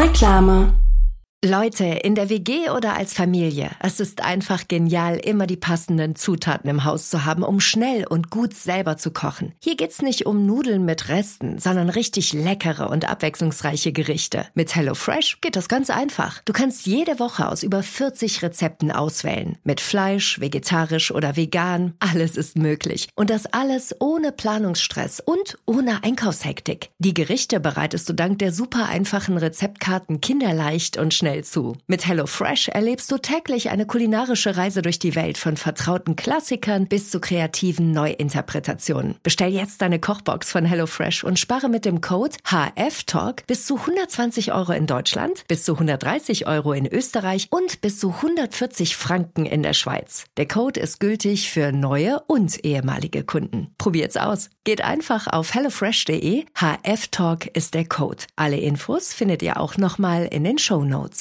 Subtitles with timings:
[0.00, 0.79] Reklame
[1.42, 6.68] Leute, in der WG oder als Familie, es ist einfach genial, immer die passenden Zutaten
[6.68, 9.54] im Haus zu haben, um schnell und gut selber zu kochen.
[9.58, 14.44] Hier geht's nicht um Nudeln mit Resten, sondern richtig leckere und abwechslungsreiche Gerichte.
[14.52, 16.42] Mit HelloFresh geht das ganz einfach.
[16.44, 19.56] Du kannst jede Woche aus über 40 Rezepten auswählen.
[19.64, 23.08] Mit Fleisch, vegetarisch oder vegan, alles ist möglich.
[23.14, 26.90] Und das alles ohne Planungsstress und ohne Einkaufshektik.
[26.98, 31.76] Die Gerichte bereitest du dank der super einfachen Rezeptkarten kinderleicht und schnell schnell zu.
[31.86, 37.10] Mit HelloFresh erlebst du täglich eine kulinarische Reise durch die Welt von vertrauten Klassikern bis
[37.10, 39.16] zu kreativen Neuinterpretationen.
[39.22, 44.52] Bestell jetzt deine Kochbox von HelloFresh und spare mit dem Code HFTalk bis zu 120
[44.52, 49.62] Euro in Deutschland, bis zu 130 Euro in Österreich und bis zu 140 Franken in
[49.62, 50.24] der Schweiz.
[50.36, 53.68] Der Code ist gültig für neue und ehemalige Kunden.
[53.78, 54.50] Probiert's aus.
[54.64, 56.44] Geht einfach auf hellofresh.de.
[56.54, 58.24] HFTalk ist der Code.
[58.36, 61.19] Alle Infos findet ihr auch nochmal in den Show Notes.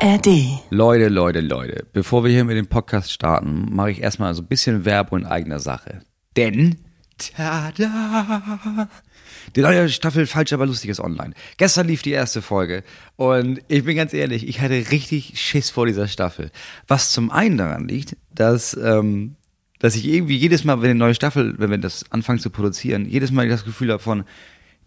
[0.00, 0.62] ARD.
[0.70, 4.46] Leute, Leute, Leute, bevor wir hier mit dem Podcast starten, mache ich erstmal so ein
[4.48, 6.00] bisschen Werbung in eigener Sache.
[6.36, 6.78] Denn,
[7.18, 8.88] tada,
[9.54, 11.34] die neue Staffel Falsch, aber lustig ist online.
[11.58, 12.82] Gestern lief die erste Folge
[13.16, 16.50] und ich bin ganz ehrlich, ich hatte richtig Schiss vor dieser Staffel.
[16.88, 19.36] Was zum einen daran liegt, dass, ähm,
[19.80, 23.06] dass ich irgendwie jedes Mal, wenn eine neue Staffel, wenn wir das anfangen zu produzieren,
[23.06, 24.24] jedes Mal das Gefühl habe von,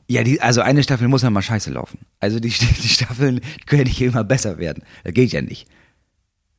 [0.08, 2.00] ja, die, also eine Staffel muss ja mal scheiße laufen.
[2.20, 2.50] Also die,
[2.84, 4.84] die Staffeln können ja nicht immer besser werden.
[5.04, 5.68] Das geht ja nicht.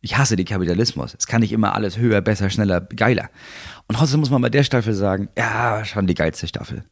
[0.01, 1.15] Ich hasse den Kapitalismus.
[1.19, 3.31] Es kann nicht immer alles höher, besser, schneller, geiler.
[3.87, 6.85] Und trotzdem muss man bei der Staffel sagen, ja, schon die geilste Staffel.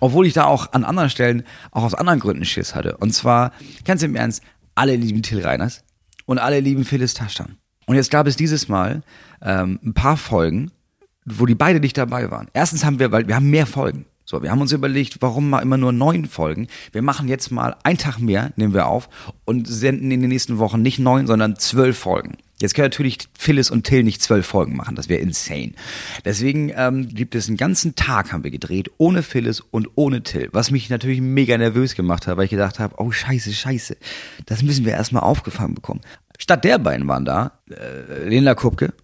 [0.00, 2.96] Obwohl ich da auch an anderen Stellen auch aus anderen Gründen Schiss hatte.
[2.98, 3.52] Und zwar,
[3.84, 4.42] ganz im Ernst,
[4.74, 5.82] alle lieben Till Reiners
[6.26, 7.56] und alle lieben Phyllis Taschtan.
[7.88, 9.02] Und jetzt gab es dieses Mal
[9.42, 10.70] ähm, ein paar Folgen,
[11.24, 12.48] wo die beide nicht dabei waren.
[12.52, 14.04] Erstens haben wir, weil wir haben mehr Folgen.
[14.26, 16.68] So, wir haben uns überlegt, warum mal immer nur neun Folgen?
[16.92, 19.08] Wir machen jetzt mal einen Tag mehr, nehmen wir auf
[19.46, 22.36] und senden in den nächsten Wochen nicht neun, sondern zwölf Folgen.
[22.60, 25.72] Jetzt können natürlich Phyllis und Till nicht zwölf Folgen machen, das wäre insane.
[26.26, 30.50] Deswegen ähm, gibt es einen ganzen Tag haben wir gedreht, ohne Phyllis und ohne Till,
[30.52, 33.96] was mich natürlich mega nervös gemacht hat, weil ich gedacht habe, oh scheiße, scheiße,
[34.44, 36.00] das müssen wir erstmal aufgefangen bekommen.
[36.38, 38.94] Statt der beiden waren da äh, Linda Kupke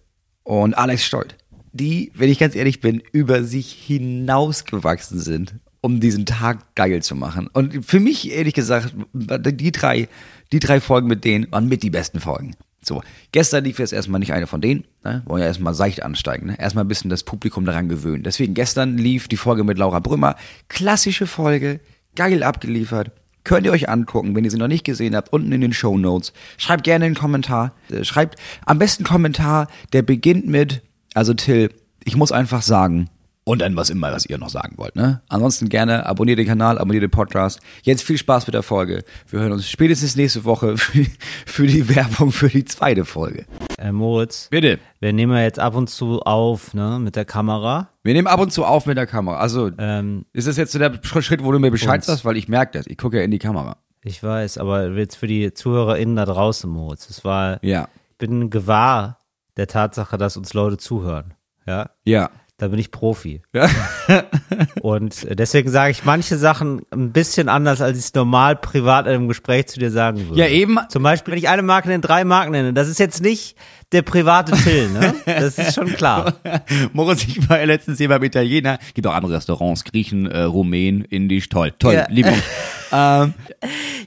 [0.43, 1.35] und Alex Stolt
[1.75, 7.15] die, wenn ich ganz ehrlich bin, über sich hinausgewachsen sind, um diesen Tag geil zu
[7.15, 7.47] machen.
[7.47, 10.07] Und für mich, ehrlich gesagt, die drei,
[10.53, 12.55] die drei Folgen mit denen waren mit die besten Folgen.
[12.81, 13.01] So,
[13.31, 15.23] gestern lief jetzt erstmal nicht eine von denen, ne?
[15.25, 16.59] wollen ja erstmal seicht ansteigen, ne?
[16.59, 18.23] erstmal ein bisschen das Publikum daran gewöhnen.
[18.23, 20.35] Deswegen gestern lief die Folge mit Laura Brümmer,
[20.69, 21.81] klassische Folge,
[22.15, 23.11] geil abgeliefert,
[23.45, 25.97] könnt ihr euch angucken, wenn ihr sie noch nicht gesehen habt, unten in den Show
[25.97, 26.33] Notes.
[26.57, 30.81] Schreibt gerne einen Kommentar, äh, schreibt am besten Kommentar, der beginnt mit
[31.15, 31.71] also Till,
[32.03, 33.09] ich muss einfach sagen,
[33.45, 34.95] und dann was immer, was ihr noch sagen wollt.
[34.95, 35.21] Ne?
[35.29, 37.59] Ansonsten gerne abonniert den Kanal, abonniert den Podcast.
[37.83, 39.03] Jetzt viel Spaß mit der Folge.
[39.29, 41.05] Wir hören uns spätestens nächste Woche für,
[41.45, 43.45] für die Werbung für die zweite Folge.
[43.77, 44.47] Äh, Moritz.
[44.49, 44.79] Bitte.
[44.99, 47.89] Wir nehmen ja jetzt ab und zu auf, ne, mit der Kamera.
[48.03, 49.37] Wir nehmen ab und zu auf mit der Kamera.
[49.37, 52.47] Also ähm, ist das jetzt so der Schritt, wo du mir Bescheid sagst, weil ich
[52.47, 52.87] merke das.
[52.87, 53.77] Ich gucke ja in die Kamera.
[54.03, 57.09] Ich weiß, aber jetzt für die ZuhörerInnen da draußen, Moritz.
[57.09, 57.89] Es war, ja.
[58.11, 59.19] ich bin gewahr,
[59.57, 61.35] der Tatsache, dass uns Leute zuhören.
[61.67, 61.91] Ja.
[62.05, 62.29] Ja.
[62.57, 63.41] Da bin ich Profi.
[63.51, 63.69] Ja.
[64.81, 69.13] und deswegen sage ich manche Sachen ein bisschen anders, als ich es normal privat in
[69.13, 70.39] einem Gespräch zu dir sagen würde.
[70.39, 70.77] Ja, eben.
[70.87, 73.57] Zum Beispiel, wenn ich eine Marke nenne, drei Marken nenne, das ist jetzt nicht
[73.91, 75.15] der private Till, ne?
[75.25, 76.35] Das ist schon klar.
[76.93, 78.79] Moritz, ich war ja letztens hier beim Italiener.
[78.93, 82.07] Gibt auch andere Restaurants, Griechen, äh, Rumänen, Indisch, toll, toll, ja.
[82.09, 82.41] Liebung.
[82.93, 83.33] ähm.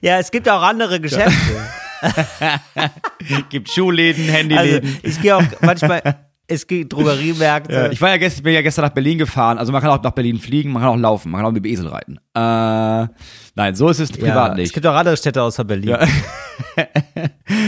[0.01, 1.35] Ja, es gibt auch andere Geschäfte.
[3.51, 4.89] Gibt Schuhläden, Handyläden.
[4.89, 7.73] Also, ich gehe auch manchmal, es gibt Drogeriemärkte.
[7.73, 9.59] Ja, ich war ja gestern, bin ja gestern nach Berlin gefahren.
[9.59, 11.65] Also man kann auch nach Berlin fliegen, man kann auch laufen, man kann auch mit
[11.65, 12.19] dem Esel reiten.
[12.35, 13.13] Äh,
[13.55, 14.67] nein, so ist es privat ja, nicht.
[14.69, 15.91] Es gibt auch andere Städte außer Berlin.
[15.91, 16.01] Ja.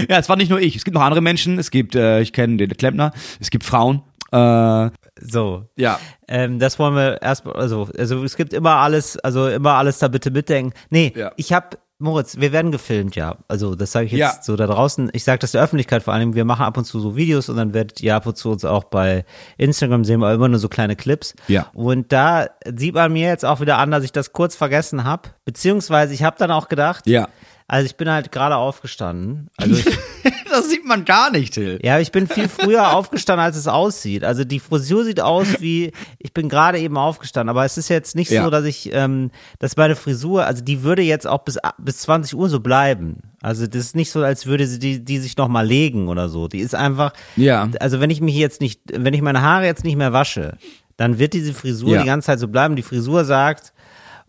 [0.08, 0.76] ja, es war nicht nur ich.
[0.76, 1.58] Es gibt noch andere Menschen.
[1.58, 3.12] Es gibt, äh, ich kenne den Klempner.
[3.38, 4.02] Es gibt Frauen.
[4.32, 4.90] Äh,
[5.20, 5.66] so.
[5.76, 6.00] Ja.
[6.26, 10.08] Ähm, das wollen wir erstmal, also, also es gibt immer alles, also immer alles da
[10.08, 10.72] bitte mitdenken.
[10.88, 11.32] Nee, ja.
[11.36, 13.36] ich habe Moritz, wir werden gefilmt, ja.
[13.46, 14.42] Also das sage ich jetzt ja.
[14.42, 15.10] so da draußen.
[15.12, 16.34] Ich sage das der Öffentlichkeit vor allem.
[16.34, 18.64] Wir machen ab und zu so Videos und dann werdet ihr ab und zu uns
[18.64, 19.24] auch bei
[19.58, 21.34] Instagram sehen, wir immer nur so kleine Clips.
[21.48, 21.66] Ja.
[21.74, 25.28] Und da sieht man mir jetzt auch wieder an, dass ich das kurz vergessen habe.
[25.44, 27.28] Beziehungsweise ich habe dann auch gedacht, ja.
[27.72, 29.48] Also ich bin halt gerade aufgestanden.
[29.56, 29.84] Also ich,
[30.50, 31.78] das sieht man gar nicht, Till.
[31.84, 34.24] Ja, ich bin viel früher aufgestanden, als es aussieht.
[34.24, 37.48] Also die Frisur sieht aus wie, ich bin gerade eben aufgestanden.
[37.48, 38.42] Aber es ist jetzt nicht ja.
[38.42, 39.30] so, dass ich, ähm,
[39.60, 43.18] dass meine Frisur, also die würde jetzt auch bis, bis 20 Uhr so bleiben.
[43.40, 46.28] Also das ist nicht so, als würde sie die, die sich noch mal legen oder
[46.28, 46.48] so.
[46.48, 47.68] Die ist einfach, ja.
[47.78, 50.58] also wenn ich mich jetzt nicht, wenn ich meine Haare jetzt nicht mehr wasche,
[50.96, 52.00] dann wird diese Frisur Ja.
[52.00, 52.74] die ganze Zeit so bleiben.
[52.74, 53.72] Die Frisur sagt,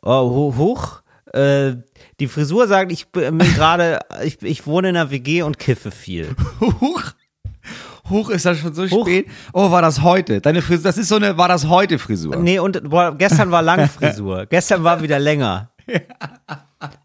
[0.03, 1.01] oh, hoch,
[1.33, 1.77] äh,
[2.19, 6.35] die Frisur sagt, ich bin gerade, ich, ich wohne in einer WG und kiffe viel.
[6.59, 7.01] Huch.
[8.09, 9.07] Huch, ist das schon so Huch.
[9.07, 9.27] spät?
[9.53, 10.41] Oh, war das heute?
[10.41, 12.35] Deine Frisur, das ist so eine, war das heute Frisur?
[12.35, 14.45] Nee, und boah, gestern war Langfrisur.
[14.49, 15.71] gestern war wieder länger.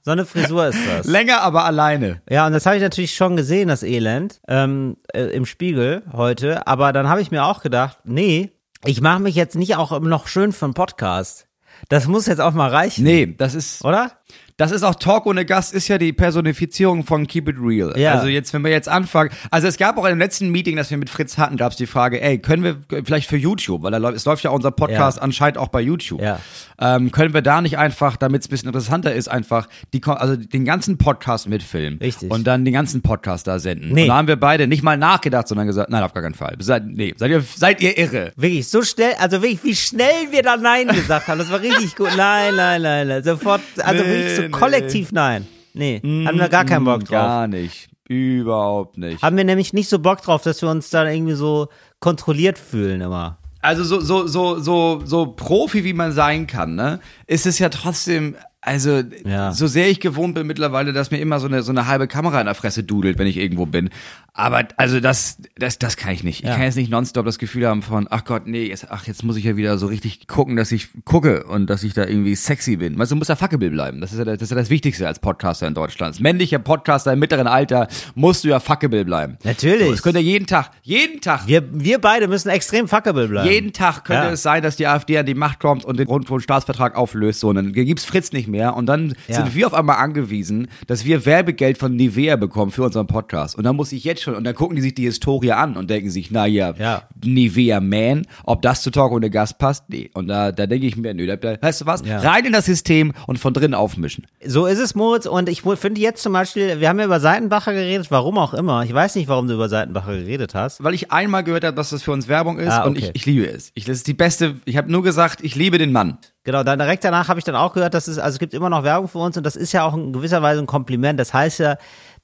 [0.03, 1.07] So eine Frisur ist das.
[1.07, 2.23] Länger, aber alleine.
[2.29, 6.67] Ja, und das habe ich natürlich schon gesehen, das Elend, ähm, äh, im Spiegel heute.
[6.67, 8.51] Aber dann habe ich mir auch gedacht, nee,
[8.85, 11.47] ich mache mich jetzt nicht auch noch schön für einen Podcast.
[11.89, 14.13] Das muss jetzt auch mal reichen, Nee, das ist, oder?
[14.59, 17.93] Das ist auch Talk ohne Gast, ist ja die Personifizierung von Keep It Real.
[17.99, 18.15] Ja.
[18.15, 20.97] Also jetzt, wenn wir jetzt anfangen, also es gab auch im letzten Meeting, das wir
[20.97, 23.99] mit Fritz hatten, gab es die Frage, ey, können wir vielleicht für YouTube, weil da
[23.99, 25.23] läuft, es läuft ja unser Podcast Ja.
[25.23, 26.23] anscheinend auch bei YouTube.
[26.23, 26.41] Ja.
[26.81, 30.37] Ähm, können wir da nicht einfach, damit es ein bisschen interessanter ist, einfach die, also
[30.37, 31.99] den ganzen Podcast mitfilmen.
[31.99, 32.31] Richtig.
[32.31, 33.93] Und dann den ganzen Podcast da senden.
[33.93, 34.03] Nee.
[34.03, 36.57] Und da haben wir beide nicht mal nachgedacht, sondern gesagt, nein, auf gar keinen Fall.
[36.61, 38.33] Seid, nee, seid ihr, seid ihr irre?
[38.37, 41.39] Wirklich, so schnell, also wirklich, wie schnell wir da Nein gesagt haben.
[41.39, 42.09] Das war richtig gut.
[42.17, 43.23] Nein, nein, nein, nein.
[43.23, 44.59] Sofort, also Nee, wirklich so nee.
[44.59, 45.47] kollektiv Nein.
[45.75, 47.11] Nee, haben wir gar keinen Bock drauf.
[47.11, 47.91] Gar nicht.
[48.09, 49.23] Überhaupt nicht.
[49.23, 51.69] Haben wir nämlich nicht so Bock drauf, dass wir uns dann irgendwie so
[52.01, 53.39] kontrolliert fühlen immer.
[53.63, 57.69] Also so, so, so, so, so Profi, wie man sein kann, ne, ist es ja
[57.69, 59.53] trotzdem, also Ja.
[59.53, 62.41] so sehr ich gewohnt bin mittlerweile, dass mir immer so eine, so eine halbe Kamera
[62.41, 63.91] in der Fresse dudelt, wenn ich irgendwo bin.
[64.35, 66.41] Aber also das, das, das kann ich nicht.
[66.41, 66.55] Ich Ja.
[66.57, 69.37] kann jetzt nicht nonstop das Gefühl haben von, ach Gott, nee, jetzt, ach, jetzt muss
[69.37, 72.77] ich ja wieder so richtig gucken, dass ich gucke und dass ich da irgendwie sexy
[72.77, 72.99] bin.
[72.99, 74.01] Weißt du, musst ja fuckable bleiben.
[74.03, 76.15] Das ist ja, das ist ja das Wichtigste als Podcaster in Deutschland.
[76.15, 79.39] Als männlicher Podcaster im mittleren Alter musst du ja fuckable bleiben.
[79.45, 79.87] Natürlich.
[79.87, 83.49] So, es könnte jeden Tag, jeden Tag Wir, wir beide müssen extrem fuckable bleiben.
[83.51, 84.33] jeden Tag könnte Ja.
[84.33, 87.41] es sein, dass die AfD an die Macht kommt und den Rundfunkstaatsvertrag auflöst.
[87.41, 88.56] So, und dann gibt's Fritz nicht mehr.
[88.71, 89.37] Und dann Ja.
[89.37, 93.57] sind wir auf einmal angewiesen, dass wir Werbegeld von Nivea bekommen für unseren Podcast.
[93.57, 95.91] Und dann muss ich jetzt schon, und dann gucken die sich die Historie an und
[95.91, 97.03] denken sich, na ja.
[97.25, 99.85] Nivea Man, ob das zu Talk ohne Gast passt?
[99.89, 100.11] Nee.
[100.15, 102.03] Und da, da denke ich mir, nö, da, weißt du was?
[102.07, 102.19] Ja.
[102.21, 104.27] Rein in das System und von drinnen aufmischen.
[104.45, 105.27] So ist es, Moritz.
[105.27, 108.83] Und ich finde jetzt zum Beispiel, wir haben ja über Seitenbacher geredet, warum auch immer.
[108.85, 110.83] Ich weiß nicht, warum du über Seitenbacher geredet hast.
[110.83, 113.11] Weil ich einmal gehört habe, dass das für uns Werbung ist Ah, und okay.
[113.15, 113.71] ich, ich liebe es.
[113.75, 116.19] Ich, das ist die beste, ich habe nur gesagt, ich liebe den Mann.
[116.47, 118.71] Genau, dann direkt danach habe ich dann auch gehört, dass es, also es gibt immer
[118.71, 121.19] noch Werbung für uns und das ist ja auch in gewisser Weise ein Kompliment.
[121.19, 121.77] Das heißt ja,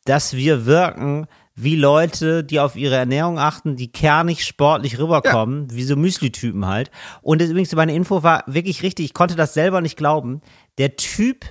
[0.04, 1.26] dass wir wirken
[1.56, 6.92] wie Leute, die auf ihre Ernährung achten, die kernig, sportlich rüberkommen, wie so Müsli-Typen halt.
[7.20, 10.40] Und das, übrigens, meine Info war wirklich richtig, ich konnte das selber nicht glauben.
[10.78, 11.44] Der Typ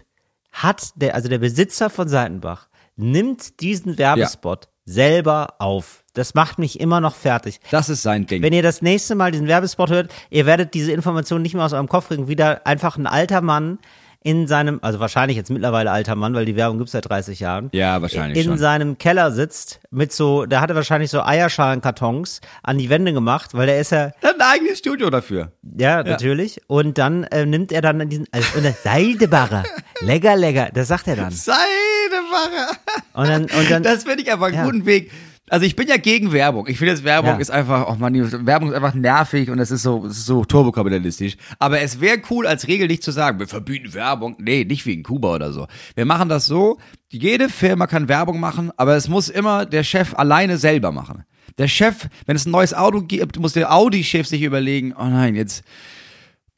[0.53, 6.00] hat, der, also der Besitzer von Seitenbach, nimmt diesen Werbespot selber auf.
[6.13, 7.59] Das macht mich immer noch fertig.
[7.71, 8.41] Das ist sein Ding.
[8.43, 11.73] Wenn ihr das nächste Mal diesen Werbespot hört, ihr werdet diese Information nicht mehr aus
[11.73, 12.27] eurem Kopf kriegen.
[12.27, 13.79] Wieder einfach ein alter Mann
[14.23, 17.69] in seinem, also wahrscheinlich jetzt mittlerweile alter Mann, weil die Werbung gibt's seit 30 Jahren.
[17.71, 18.57] Ja, wahrscheinlich In schon.
[18.59, 23.65] seinem Keller sitzt mit so, der hatte wahrscheinlich so Eierschalenkartons an die Wände gemacht, weil
[23.65, 25.53] der ist ja, Er hat ein eigenes Studio dafür.
[25.77, 26.61] ja, natürlich.
[26.67, 29.63] Und dann äh, nimmt er dann diesen, also, und dann, Seidebacher,
[30.01, 31.31] lecker, lecker, das sagt er dann.
[31.31, 32.77] Seidebacher.
[33.13, 34.63] Und dann, und dann, Das finde ich aber einen Ja.
[34.65, 35.11] guten Weg.
[35.51, 36.65] Also ich bin ja gegen Werbung.
[36.67, 37.37] Ich finde, jetzt Werbung Ja.
[37.37, 38.13] ist einfach, oh man,
[38.45, 41.35] Werbung ist einfach nervig und es ist so, es ist so turbokapitalistisch.
[41.59, 44.37] Aber es wäre cool, als Regel nicht zu sagen, wir verbieten Werbung.
[44.39, 45.67] Nee, nicht wegen Kuba oder so.
[45.93, 46.77] Wir machen das so,
[47.09, 51.25] jede Firma kann Werbung machen, aber es muss immer der Chef alleine selber machen.
[51.57, 55.35] Der Chef, wenn es ein neues Auto gibt, muss der Audi-Chef sich überlegen, oh nein,
[55.35, 55.65] jetzt,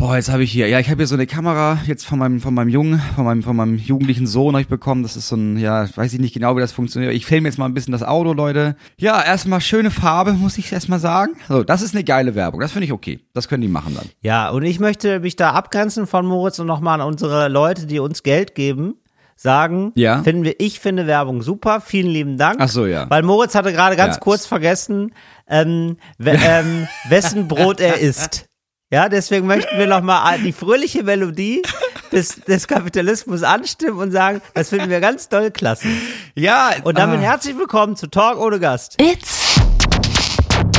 [0.04, 2.42] Boah, jetzt habe ich hier, ja, ich habe hier so eine Kamera jetzt von meinem,
[2.42, 5.02] von meinem Jungen, von meinem, von meinem jugendlichen Sohn habe ich bekommen.
[5.02, 7.14] Das ist so ein, ja, weiß ich nicht genau, wie das funktioniert.
[7.14, 8.76] Ich filme jetzt mal ein bisschen das Auto, Leute.
[9.00, 11.38] Ja, erstmal schöne Farbe, muss ich erstmal sagen.
[11.48, 12.60] So, das ist eine geile Werbung.
[12.60, 13.22] Das finde ich okay.
[13.34, 14.10] Das können die machen dann.
[14.20, 18.00] Ja, und ich möchte mich da abgrenzen von Moritz und nochmal an unsere Leute, die
[18.00, 18.96] uns Geld geben,
[19.38, 20.22] sagen, Ja.
[20.22, 22.58] finden wir, ich finde Werbung super, vielen lieben Dank.
[22.60, 23.10] Ach so, ja.
[23.10, 24.20] Weil Moritz hatte gerade ganz Ja.
[24.20, 25.14] kurz vergessen,
[25.48, 28.48] ähm, we ähm, wessen Brot er isst.
[28.94, 31.64] Ja, deswegen möchten wir nochmal die fröhliche Melodie
[32.12, 35.88] des, des Kapitalismus anstimmen und sagen, das finden wir ganz doll klasse.
[36.36, 36.74] Ja.
[36.84, 37.24] Und damit ah.
[37.24, 39.02] herzlich willkommen zu Talk ohne Gast.
[39.02, 39.60] It's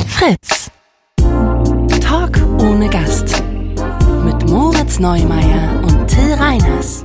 [0.06, 0.70] Fritz.
[2.00, 3.42] Talk ohne Gast.
[4.24, 7.04] Mit Moritz Neumeier und Till Reiners.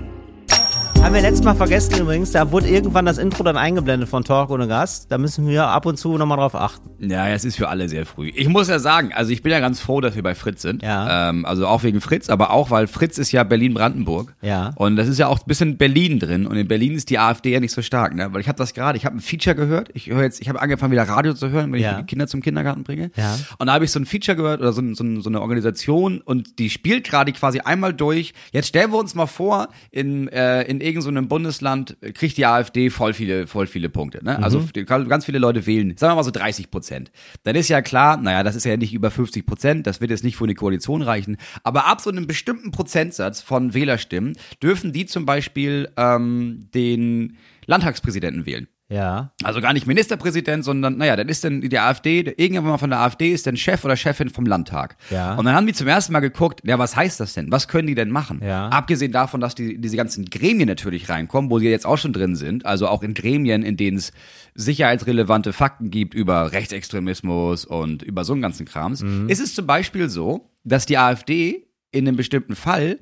[1.02, 4.52] Haben wir letztes Mal vergessen übrigens, da wurde irgendwann das Intro dann eingeblendet von Talk
[4.52, 5.12] ohne Gast.
[5.12, 6.90] Da müssen wir ab und zu nochmal drauf achten.
[7.10, 8.30] Ja, es ist für alle sehr früh.
[8.36, 10.84] Ich muss ja sagen, also ich bin ja ganz froh, dass wir bei Fritz sind.
[10.84, 11.30] Ja.
[11.30, 14.36] Ähm, also auch wegen Fritz, aber auch, weil Fritz ist ja Berlin-Brandenburg.
[14.42, 14.74] Ja.
[14.76, 16.46] Und das ist ja auch ein bisschen Berlin drin.
[16.46, 18.32] Und in Berlin ist die AfD ja nicht so stark, ne?
[18.34, 19.90] Weil ich habe das gerade, ich habe ein Feature gehört.
[19.94, 21.92] Ich höre jetzt, ich habe angefangen wieder Radio zu hören, wenn Ja.
[21.94, 23.10] ich die Kinder zum Kindergarten bringe.
[23.16, 23.36] Ja.
[23.58, 26.60] Und da habe ich so ein Feature gehört oder so, so, so eine Organisation und
[26.60, 28.34] die spielt gerade quasi einmal durch.
[28.52, 32.90] Jetzt stellen wir uns mal vor, in, äh, in irgendeinem so Bundesland kriegt die AfD
[32.90, 34.24] voll viele, voll viele Punkte.
[34.24, 34.42] Ne?
[34.42, 34.86] Also mhm.
[34.86, 37.12] ganz viele Leute wählen, sagen wir mal so 30 Prozent.
[37.44, 40.24] Dann ist ja klar, naja, das ist ja nicht über 50 Prozent, das wird jetzt
[40.24, 41.38] nicht für eine Koalition reichen.
[41.64, 48.46] Aber ab so einem bestimmten Prozentsatz von Wählerstimmen dürfen die zum Beispiel ähm, den Landtagspräsidenten
[48.46, 48.68] wählen.
[48.90, 49.32] Ja.
[49.44, 53.00] Also gar nicht Ministerpräsident, sondern, naja, dann ist dann die AfD, irgendjemand mal von der
[53.02, 54.98] AfD ist dann Chef oder Chefin vom Landtag.
[55.12, 55.36] Ja.
[55.36, 57.52] Und dann haben die zum ersten Mal geguckt, ja, was heißt das denn?
[57.52, 58.42] Was können die denn machen?
[58.44, 58.70] Ja.
[58.70, 62.36] Abgesehen davon, dass die, diese ganzen Gremien natürlich reinkommen, wo sie jetzt auch schon drin
[62.36, 64.12] sind, also auch in Gremien, in denen es
[64.56, 69.30] sicherheitsrelevante Fakten gibt über Rechtsextremismus und über so einen ganzen Krams, mhm.
[69.30, 73.00] ist es zum Beispiel so, dass die AfD in einem bestimmten Fall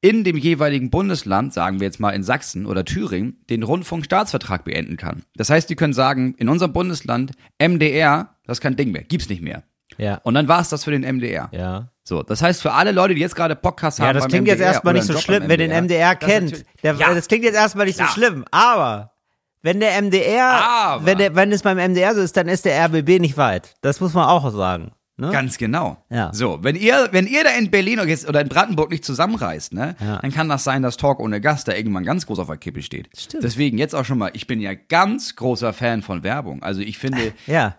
[0.00, 4.96] in dem jeweiligen Bundesland, sagen wir jetzt mal in Sachsen oder Thüringen, den Rundfunkstaatsvertrag beenden
[4.96, 5.24] kann.
[5.34, 9.28] Das heißt, die können sagen, in unserem Bundesland MDR, das ist kein Ding mehr, gibt's
[9.28, 9.64] nicht mehr.
[9.96, 10.20] Ja.
[10.22, 11.48] Und dann war es das für den MDR.
[11.52, 11.88] Ja.
[12.04, 14.08] So, das heißt für alle Leute, die jetzt gerade Podcasts haben.
[14.08, 16.64] Ja, das klingt MDR jetzt erstmal nicht so schlimm, wenn den MDR kennt.
[16.82, 17.14] Der, ja.
[17.14, 18.10] Das klingt jetzt erstmal nicht so ja.
[18.10, 19.12] schlimm, aber
[19.62, 21.06] wenn der MDR, aber.
[21.06, 23.74] wenn, der, wenn es beim MDR so ist, dann ist der RBB nicht weit.
[23.80, 24.92] Das muss man auch sagen.
[25.20, 25.30] Ne?
[25.32, 25.96] Ganz genau.
[26.10, 26.32] Ja.
[26.32, 30.18] So, wenn ihr, wenn ihr da in Berlin oder in Brandenburg nicht zusammenreist, ne, ja.
[30.18, 32.82] dann kann das sein, dass Talk ohne Gast da irgendwann ganz groß auf der Kippe
[32.82, 33.08] steht.
[33.18, 33.42] Stimmt.
[33.42, 36.62] Deswegen jetzt auch schon mal, ich bin ja ganz großer Fan von Werbung.
[36.62, 37.76] Also ich finde, ja.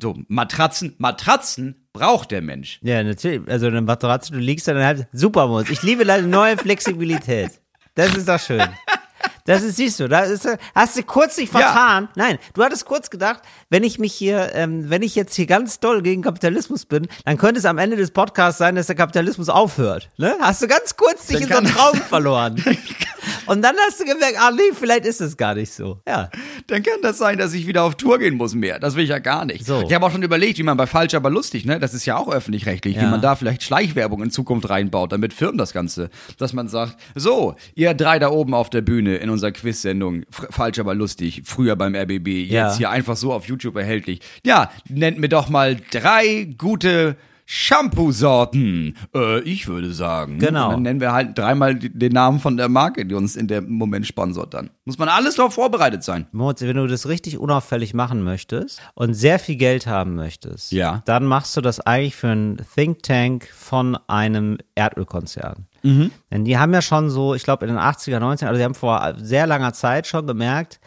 [0.00, 2.78] so Matratzen, Matratzen braucht der Mensch.
[2.82, 3.48] Ja, natürlich.
[3.48, 5.68] Also eine Matratze, du liegst dann halt super Mund.
[5.70, 7.60] Ich liebe deine neue Flexibilität.
[7.96, 8.62] Das ist doch schön.
[9.48, 12.04] Das ist, siehst du, da ist, hast du kurz dich vertan.
[12.14, 12.22] Ja.
[12.26, 13.40] Nein, du hattest kurz gedacht,
[13.70, 17.38] wenn ich mich hier, ähm, wenn ich jetzt hier ganz doll gegen Kapitalismus bin, dann
[17.38, 20.10] könnte es am Ende des Podcasts sein, dass der Kapitalismus aufhört.
[20.18, 20.34] Ne?
[20.40, 22.62] Hast du ganz kurz dich dann in so einen Traum verloren.
[23.46, 26.00] Und dann hast du gemerkt, ah nee, vielleicht ist es gar nicht so.
[26.06, 26.28] Ja.
[26.66, 28.78] Dann kann das sein, dass ich wieder auf Tour gehen muss mehr.
[28.78, 29.64] Das will ich ja gar nicht.
[29.64, 29.82] So.
[29.82, 31.78] Ich habe auch schon überlegt, wie man bei Falsch aber lustig, ne?
[31.78, 33.02] Das ist ja auch öffentlich-rechtlich, Ja.
[33.02, 36.96] wie man da vielleicht Schleichwerbung in Zukunft reinbaut, damit Firmen das Ganze, dass man sagt,
[37.14, 41.76] so, ihr drei da oben auf der Bühne in unserer Quiz-Sendung, Falsch aber lustig, früher
[41.76, 42.76] beim RBB, jetzt Ja.
[42.76, 44.20] hier einfach so auf YouTube erhältlich.
[44.44, 47.16] Ja, nennt mir doch mal drei gute
[47.50, 48.94] Shampoo-Sorten.
[49.14, 50.38] Äh, ich würde sagen.
[50.38, 50.66] Genau.
[50.66, 53.70] Und dann nennen wir halt dreimal den Namen von der Marke, die uns in dem
[53.70, 54.70] Moment sponsort dann.
[54.84, 56.26] Muss man alles darauf vorbereitet sein.
[56.32, 61.02] Moritz, wenn du das richtig unauffällig machen möchtest und sehr viel Geld haben möchtest, Ja.
[61.06, 65.66] dann machst du das eigentlich für einen Think Tank von einem Erdölkonzern.
[65.84, 68.74] Denn die haben ja schon so, ich glaube in den 80er, 90er, also die haben
[68.74, 70.80] vor sehr langer Zeit schon gemerkt,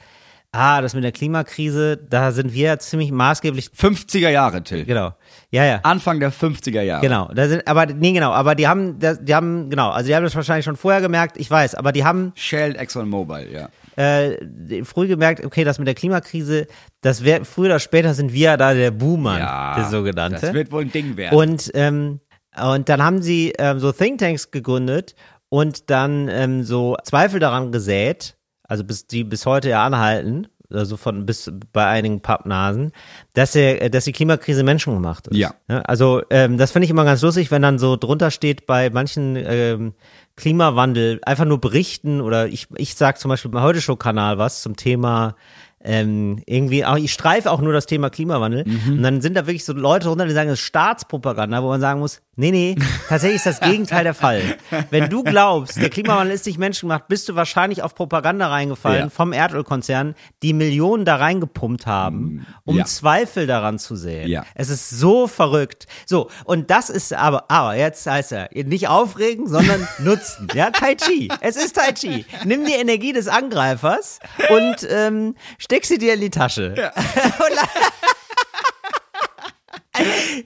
[0.51, 4.85] ah, das mit der Klimakrise, da sind wir ziemlich maßgeblich, 50er Jahre, Till.
[4.85, 5.13] genau,
[5.49, 5.79] ja, ja.
[5.83, 7.01] Anfang der 50er Jahre.
[7.01, 10.23] Genau, da sind, aber nee, genau, aber die haben, die haben, genau, also die haben
[10.23, 13.69] das wahrscheinlich schon vorher gemerkt, ich weiß, aber die haben Shell, ExxonMobil, ja.
[13.95, 16.67] äh, früh gemerkt, okay, das mit der Klimakrise,
[17.01, 20.41] das wäre früher oder später sind wir da der Boomer, Ja, der sogenannte.
[20.41, 21.37] Das wird wohl ein Ding werden.
[21.37, 22.19] und ähm,
[22.61, 25.15] und dann haben sie ähm, so Thinktanks gegründet
[25.47, 28.35] und dann ähm, so Zweifel daran gesät,
[28.71, 32.93] also bis die bis heute ja anhalten, also von bis bei einigen Pappnasen,
[33.33, 35.35] dass der, dass die Klimakrise menschengemacht ist.
[35.35, 35.55] Ja.
[35.67, 39.35] Also ähm, das finde ich immer ganz lustig, wenn dann so drunter steht bei manchen
[39.35, 39.93] ähm,
[40.37, 44.61] Klimawandel einfach nur berichten oder ich ich sag zum Beispiel beim Heute Show Kanal was
[44.61, 45.35] zum Thema
[45.83, 48.65] ähm, irgendwie, auch, ich streife auch nur das Thema Klimawandel.
[48.87, 51.81] Und dann sind da wirklich so Leute drunter, die sagen, das ist Staatspropaganda, wo man
[51.81, 52.75] sagen muss, nee, nee,
[53.09, 54.41] tatsächlich ist das Gegenteil der Fall.
[54.89, 59.09] Wenn du glaubst, der Klimawandel ist nicht menschengemacht, bist du wahrscheinlich auf Propaganda reingefallen Ja.
[59.09, 62.85] vom Erdölkonzern, die Millionen da reingepumpt haben, um Ja.
[62.85, 64.27] Zweifel daran zu sehen.
[64.29, 64.45] Ja.
[64.55, 65.87] Es ist so verrückt.
[66.05, 70.47] So, und das ist aber, aber jetzt heißt er, nicht aufregen, sondern nutzen.
[70.53, 71.29] Ja, Tai Chi.
[71.41, 72.25] Es ist Tai Chi.
[72.45, 74.19] Nimm die Energie des Angreifers
[74.49, 76.73] und ähm, steck sie dir in die Tasche.
[76.75, 76.91] La-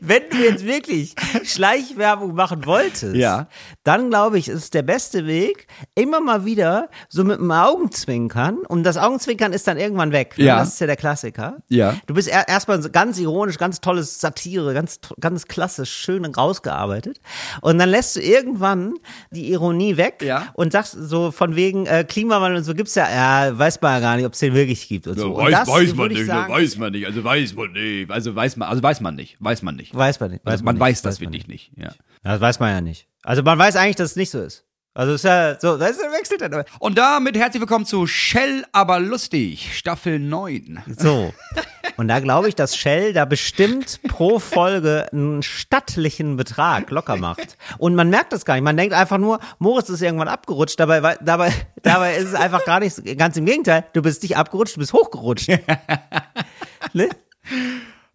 [0.01, 3.47] Wenn du jetzt wirklich Schleichwerbung machen wolltest, Ja.
[3.83, 8.57] dann glaube ich, ist es der beste Weg, immer mal wieder so mit dem Augenzwinkern,
[8.67, 10.35] und das Augenzwinkern ist dann irgendwann weg.
[10.37, 10.45] ne?
[10.45, 10.59] Ja.
[10.59, 11.57] Das ist ja der Klassiker.
[11.69, 11.95] Ja.
[12.07, 17.19] Du bist er, erstmal ganz ironisch, ganz tolles Satire, ganz, ganz klassisch, schön rausgearbeitet.
[17.61, 18.95] Und dann lässt du irgendwann
[19.31, 20.47] die Ironie weg Ja.
[20.53, 23.99] und sagst so von wegen äh, Klimawandel und so gibt's ja, ja, weiß man ja
[23.99, 25.35] gar nicht, ob es den wirklich gibt und so.
[25.35, 28.69] und das würde ich sagen, weiß man nicht, also weiß man nicht, also weiß man,
[28.69, 29.95] also weiß man nicht, weiß man nicht.
[29.95, 30.45] weiß man nicht.
[30.45, 31.85] Weiß Also man nicht, weiß das man wirklich nicht, ja.
[31.85, 33.07] Ja, das weiß man ja nicht.
[33.23, 34.65] Also man weiß eigentlich, dass es nicht so ist.
[34.97, 36.63] Also es ist ja so, das wechselt dann.
[36.79, 40.83] Und damit herzlich willkommen zu Shell aber lustig, Staffel 9.
[40.97, 41.33] So.
[41.97, 47.57] Und da glaube ich, dass Shell da bestimmt pro Folge einen stattlichen Betrag locker macht.
[47.77, 48.63] Und man merkt das gar nicht.
[48.63, 50.79] Man denkt einfach nur, Moritz ist irgendwann abgerutscht.
[50.79, 51.51] Dabei, dabei,
[51.83, 53.83] dabei ist es einfach gar nicht, ganz im Gegenteil.
[53.91, 55.49] Du bist nicht abgerutscht, du bist hochgerutscht.
[56.93, 57.09] ne?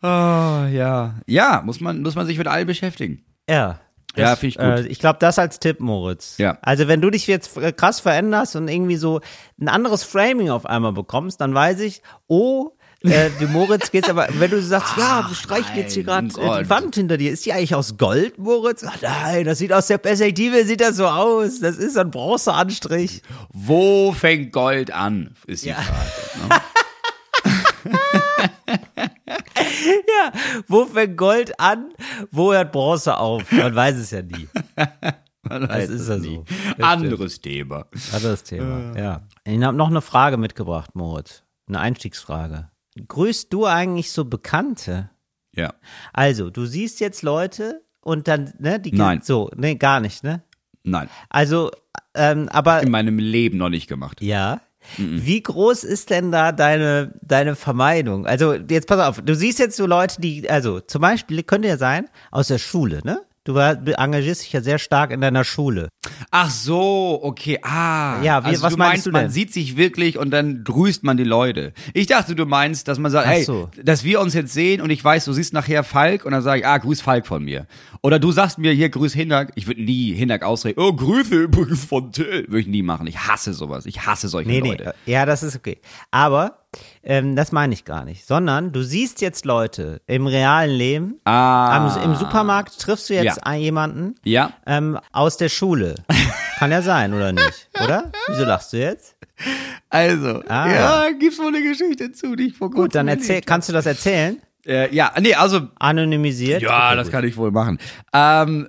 [0.03, 1.15] Oh, ja.
[1.27, 3.25] Ja, muss man, muss man sich mit all beschäftigen.
[3.49, 3.81] Ja.
[4.15, 4.87] Das, ja, finde ich gut.
[4.87, 6.37] Äh, ich glaube, das als Tipp, Moritz.
[6.39, 6.59] Ja.
[6.63, 9.21] Also, wenn du dich jetzt krass veränderst und irgendwie so
[9.61, 14.29] ein anderes Framing auf einmal bekommst, dann weiß ich, oh, äh, wie Moritz geht's aber,
[14.39, 17.47] wenn du sagst, ja, wir streichen jetzt hier gerade äh, die Wand hinter dir, ist
[17.47, 18.85] die eigentlich aus Gold, Moritz?
[18.87, 21.61] Ach, nein, das sieht aus der Perspektive, sieht das so aus.
[21.61, 23.23] Das ist ein Bronzeanstrich.
[23.53, 25.77] Wo fängt Gold an, ist die ja.
[25.77, 26.63] Frage.
[27.85, 28.01] Ne?
[30.09, 30.33] ja,
[30.69, 31.93] wo fängt Gold an?
[32.31, 33.51] Wo hört Bronze auf?
[33.51, 34.49] Man weiß es ja nie.
[35.43, 36.45] Man das ist ja so.
[36.81, 37.55] Anderes stimmt.
[37.55, 37.87] Thema.
[38.13, 39.03] Anderes Thema, äh.
[39.03, 39.23] ja.
[39.45, 41.43] Ich habe noch eine Frage mitgebracht, Moritz.
[41.67, 42.71] Eine Einstiegsfrage.
[43.09, 45.11] Grüßt du eigentlich so Bekannte?
[45.55, 45.75] Ja.
[46.13, 49.23] Also, du siehst jetzt Leute und dann, ne, die Nein.
[49.23, 50.43] so, ne, gar nicht, ne?
[50.83, 51.09] Nein.
[51.29, 51.71] Also,
[52.15, 52.83] ähm, aber.
[52.83, 54.21] In meinem Leben noch nicht gemacht.
[54.21, 54.61] Ja.
[54.99, 55.25] Mhm.
[55.25, 58.27] Wie groß ist denn da deine, deine Vermeidung?
[58.27, 61.77] Also, jetzt pass auf, du siehst jetzt so Leute, die, also, zum Beispiel könnte ja
[61.77, 63.23] sein, aus der Schule, ne?
[63.45, 65.89] Du engagierst dich ja sehr stark in deiner Schule.
[66.31, 67.59] Ach so, okay.
[67.63, 68.23] Ah.
[68.23, 69.23] Ja, wie, also was du meinst, du denn?
[69.23, 71.73] man sieht sich wirklich und dann grüßt man die Leute.
[71.95, 73.71] Ich dachte, du meinst, dass man sagt, Ach hey, so.
[73.83, 76.61] dass wir uns jetzt sehen und ich weiß, du siehst nachher Falk und dann sage
[76.61, 77.67] ich, ah, grüß Falk von mir.
[78.03, 79.53] Oder du sagst mir hier, grüß Hinak.
[79.55, 80.79] Ich würde nie Hinak ausreden.
[80.79, 82.45] Oh, Grüße übrigens von Till.
[82.47, 83.07] Würde ich nie machen.
[83.07, 83.87] Ich hasse sowas.
[83.87, 84.95] Ich hasse solche nee, Leute.
[85.07, 85.13] Nee.
[85.13, 85.79] Ja, das ist okay.
[86.11, 86.60] Aber
[87.03, 88.27] ähm, das meine ich gar nicht.
[88.27, 91.21] Sondern du siehst jetzt Leute im realen Leben.
[91.25, 91.77] Ah.
[91.77, 93.55] Am, Im Supermarkt triffst du jetzt ja.
[93.55, 94.53] jemanden ja.
[94.67, 95.95] Ähm, aus der Schule.
[96.59, 97.69] Kann ja sein, oder nicht?
[97.83, 98.13] Oder?
[98.29, 99.17] Wieso lachst du jetzt?
[99.89, 100.69] Also, ah.
[100.69, 103.73] ja, gibt's wohl eine Geschichte zu, die ich vor kurzem Gut, dann erzähl, kannst du
[103.73, 104.41] das erzählen?
[104.67, 105.69] Äh, ja, nee, also.
[105.79, 106.63] Anonymisiert?
[106.63, 107.13] Ja, okay, das gut.
[107.13, 107.79] kann ich wohl machen.
[108.13, 108.69] Ähm,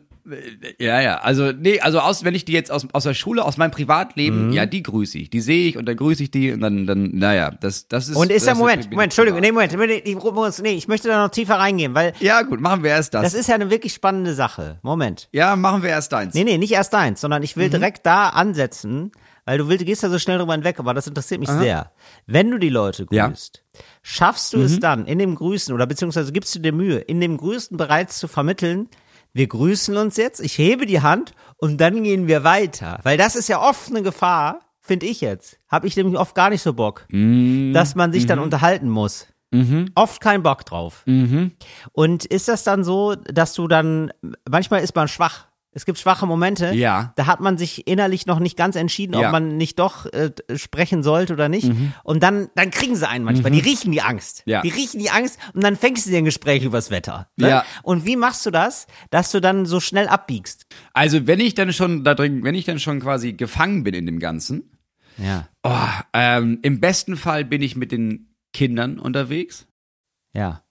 [0.80, 3.58] ja, ja, also nee, also aus, wenn ich die jetzt aus, aus der Schule, aus
[3.58, 4.54] meinem Privatleben, mhm.
[4.54, 7.10] ja, die grüße ich, die sehe ich und dann grüße ich die und dann, dann,
[7.14, 8.16] naja, das, das ist.
[8.16, 9.74] Und ist der Moment, Moment, Entschuldigung, nee, Moment,
[10.62, 12.14] nee, ich möchte da noch tiefer reingehen, weil.
[12.20, 13.24] Ja, gut, machen wir erst das.
[13.24, 14.80] Das ist ja eine wirklich spannende Sache.
[14.84, 15.28] Moment.
[15.32, 16.34] Ja, machen wir erst deins.
[16.34, 17.72] Nee, nee, nicht erst deins, sondern ich will mhm.
[17.72, 19.12] direkt da ansetzen,
[19.46, 21.60] weil du willst, gehst da so schnell drüber hinweg, aber das interessiert mich Aha.
[21.60, 21.92] sehr.
[22.28, 23.82] Wenn du die Leute grüßt, ja.
[24.04, 24.66] schaffst du mhm.
[24.66, 28.20] es dann in dem Grüßen oder beziehungsweise gibst du dir Mühe, in dem Grüßen bereits
[28.20, 28.88] zu vermitteln,
[29.34, 33.00] wir grüßen uns jetzt, ich hebe die Hand und dann gehen wir weiter.
[33.04, 35.60] Weil das ist ja oft eine Gefahr, finde ich jetzt.
[35.68, 37.72] Habe ich nämlich oft gar nicht so Bock, mhm.
[37.74, 38.28] dass man sich mhm.
[38.28, 39.28] dann unterhalten muss.
[39.52, 39.92] Mhm.
[39.96, 41.04] Oft keinen Bock drauf.
[41.06, 41.52] Mhm.
[41.92, 44.12] Und ist das dann so, dass du dann,
[44.50, 46.74] manchmal ist man schwach, es gibt schwache Momente.
[46.74, 47.14] Ja.
[47.16, 49.28] Da hat man sich innerlich noch nicht ganz entschieden, ja.
[49.28, 51.68] ob man nicht doch äh, sprechen sollte oder nicht.
[51.68, 51.94] Mhm.
[52.04, 53.52] Und dann, dann kriegen sie einen manchmal.
[53.52, 53.56] Mhm.
[53.56, 54.44] Die riechen die Angst.
[54.46, 54.62] Ja.
[54.62, 57.30] Die riechen die Angst und dann fängst du dir ein Gespräch übers Wetter.
[57.38, 57.50] Ne?
[57.50, 57.66] Ja.
[57.84, 60.66] Und wie machst du das, dass du dann so schnell abbiegst?
[60.94, 64.06] Also wenn ich dann schon da drin, wenn ich dann schon quasi gefangen bin in
[64.06, 64.78] dem Ganzen.
[65.18, 65.48] Ja.
[65.64, 69.68] Oh, ähm, Im besten Fall bin ich mit den Kindern unterwegs.
[70.34, 70.64] Ja.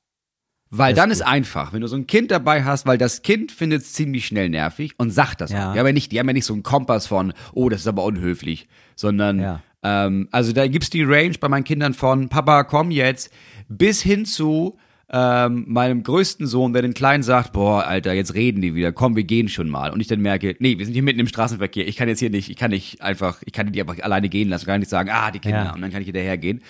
[0.72, 1.14] Weil dann gut.
[1.14, 4.26] ist einfach, wenn du so ein Kind dabei hast, weil das Kind findet es ziemlich
[4.26, 5.70] schnell nervig und sagt das ja.
[5.70, 5.72] auch.
[5.72, 7.86] Die haben, ja nicht, die haben ja nicht so einen Kompass von, oh, das ist
[7.88, 9.62] aber unhöflich, sondern ja.
[9.82, 13.32] ähm, also da gibt's die Range bei meinen Kindern von Papa, komm jetzt,
[13.68, 14.78] bis hin zu
[15.12, 19.16] ähm, meinem größten Sohn, der den Kleinen sagt, boah, Alter, jetzt reden die wieder, komm,
[19.16, 19.90] wir gehen schon mal.
[19.90, 22.30] Und ich dann merke, nee, wir sind hier mitten im Straßenverkehr, ich kann jetzt hier
[22.30, 25.10] nicht, ich kann nicht einfach, ich kann die einfach alleine gehen lassen, kann nicht sagen,
[25.10, 25.74] ah, die Kinder, ja.
[25.74, 26.62] und dann kann ich hinterher gehen.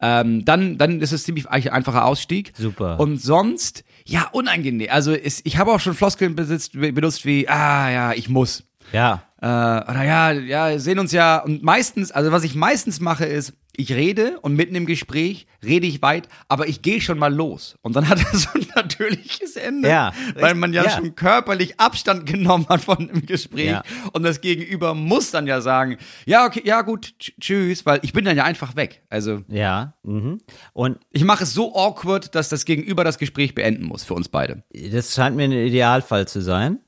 [0.00, 2.52] Ähm, dann, dann ist es ziemlich einfacher Ausstieg.
[2.56, 2.98] Super.
[2.98, 4.88] Und sonst, ja, unangenehm.
[4.90, 8.64] Also es, ich habe auch schon Floskeln besitzt, benutzt wie, ah ja, ich muss.
[8.92, 9.22] Ja.
[9.40, 11.38] Äh, oder ja, ja, sehen uns ja.
[11.38, 15.86] Und meistens, also was ich meistens mache, ist, ich rede und mitten im Gespräch rede
[15.86, 17.76] ich weit, aber ich gehe schon mal los.
[17.82, 21.80] Und dann hat er so ein natürliches Ende, ja, weil man ja, ja, schon körperlich
[21.80, 23.70] Abstand genommen hat von dem Gespräch.
[23.70, 23.82] Ja.
[24.12, 28.24] Und das Gegenüber muss dann ja sagen, ja, okay, ja gut, tschüss, weil ich bin
[28.24, 29.02] dann ja einfach weg.
[29.08, 30.40] Also ja, mhm.
[30.72, 34.28] und ich mache es so awkward, dass das Gegenüber das Gespräch beenden muss für uns
[34.28, 34.62] beide.
[34.72, 36.78] Das scheint mir ein Idealfall zu sein.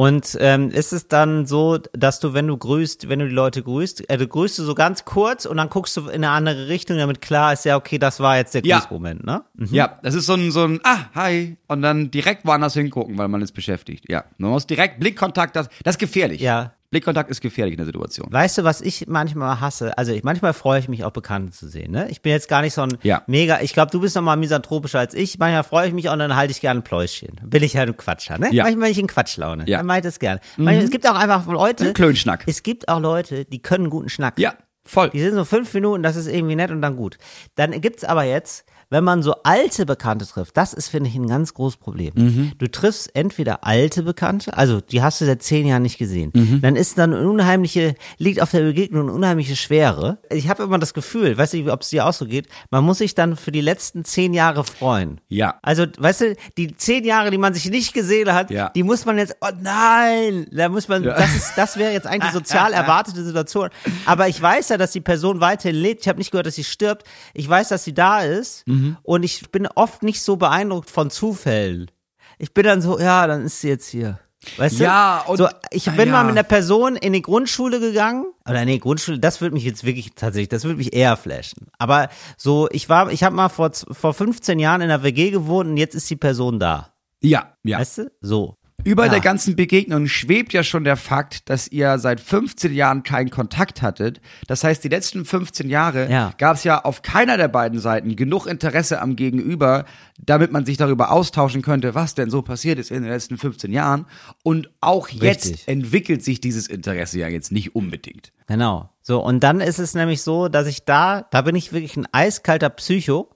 [0.00, 3.62] Und ähm, ist es dann so, dass du, wenn du grüßt, wenn du die Leute
[3.62, 6.68] grüßt, äh, du grüßt du so ganz kurz und dann guckst du in eine andere
[6.68, 9.32] Richtung, damit klar ist, ja, okay, das war jetzt der Grüßmoment, ja.
[9.34, 9.44] ne?
[9.56, 9.74] Mhm.
[9.74, 13.28] Ja, das ist so ein, so ein, ah, hi, und dann direkt woanders hingucken, weil
[13.28, 14.06] man ist beschäftigt.
[14.08, 16.40] Ja, man muss direkt Blickkontakt, das, das ist gefährlich.
[16.40, 18.26] Ja, Blickkontakt ist gefährlich in der Situation.
[18.32, 19.96] Weißt du, was ich manchmal hasse?
[19.96, 21.92] Also ich, manchmal freue ich mich auch Bekannte zu sehen.
[21.92, 22.08] Ne?
[22.10, 23.22] Ich bin jetzt gar nicht so ein ja.
[23.28, 23.60] mega.
[23.60, 25.38] Ich glaube, du bist noch mal misanthropischer als ich.
[25.38, 27.40] Manchmal freue ich mich auch und dann halte ich gerne ein Pläuschen.
[27.44, 28.38] Bin ich halt ein Quatscher.
[28.38, 28.48] Ne?
[28.52, 28.64] Ja.
[28.64, 29.64] Manchmal bin ich in Quatschlaune.
[29.68, 29.78] Ja.
[29.78, 30.40] Dann mache ich das gerne.
[30.56, 30.64] Mhm.
[30.64, 31.86] Manchmal, es gibt auch einfach Leute.
[31.86, 32.42] Ein Klönschnack.
[32.48, 34.36] Es gibt auch Leute, die können guten Schnack.
[34.40, 35.10] Ja, voll.
[35.10, 37.18] Die sind so fünf Minuten, das ist irgendwie nett und dann gut.
[37.54, 41.26] Dann gibt's aber jetzt wenn man so alte Bekannte trifft, das ist, finde ich, ein
[41.28, 42.12] ganz großes Problem.
[42.16, 42.52] Mhm.
[42.58, 46.60] Du triffst entweder alte Bekannte, also die hast du seit zehn Jahren nicht gesehen, Mhm.
[46.60, 50.18] dann ist dann eine unheimliche, liegt auf der Begegnung eine unheimliche Schwere.
[50.30, 52.98] Ich habe immer das Gefühl, weiß nicht, ob es dir auch so geht, man muss
[52.98, 55.20] sich dann für die letzten zehn Jahre freuen.
[55.28, 55.58] Ja.
[55.62, 58.70] Also, weißt du, die zehn Jahre, die man sich nicht gesehen hat, Ja.
[58.70, 62.32] die muss man jetzt, oh nein, da muss man, das ist, das wäre jetzt eigentlich
[62.32, 63.68] sozial erwartete Situation.
[64.06, 66.00] Aber ich weiß ja, dass die Person weiterhin lebt.
[66.02, 67.04] Ich habe nicht gehört, dass sie stirbt.
[67.34, 68.66] Ich weiß, dass sie da ist.
[68.66, 68.79] Mhm.
[69.02, 71.90] Und ich bin oft nicht so beeindruckt von Zufällen.
[72.38, 74.18] Ich bin dann so, ja, dann ist sie jetzt hier.
[74.56, 75.32] Weißt Ja, du?
[75.32, 76.12] und- so, ich bin ja.
[76.12, 78.24] mal mit einer Person in die Grundschule gegangen.
[78.48, 81.66] Oder nee, Grundschule, das würde mich jetzt wirklich tatsächlich, das würde mich eher flashen.
[81.78, 85.68] Aber so, ich war, ich habe mal vor, vor 15 Jahren in einer WG gewohnt
[85.68, 86.94] und jetzt ist die Person da.
[87.22, 87.78] Ja, ja.
[87.80, 88.10] Weißt du?
[88.22, 88.56] So.
[88.84, 89.10] Über Ja.
[89.12, 93.82] der ganzen Begegnung schwebt ja schon der Fakt, dass ihr seit 15 Jahren keinen Kontakt
[93.82, 94.20] hattet.
[94.46, 96.32] Das heißt, die letzten 15 Jahre Ja.
[96.38, 99.84] gab es ja auf keiner der beiden Seiten genug Interesse am Gegenüber,
[100.18, 103.70] damit man sich darüber austauschen könnte, was denn so passiert ist in den letzten 15
[103.72, 104.06] Jahren.
[104.42, 105.68] Und auch jetzt Richtig.
[105.68, 108.32] entwickelt sich dieses Interesse ja jetzt nicht unbedingt.
[108.46, 108.90] Genau.
[109.02, 112.06] So, und dann ist es nämlich so, dass ich da, da bin ich wirklich ein
[112.12, 113.30] eiskalter Psycho.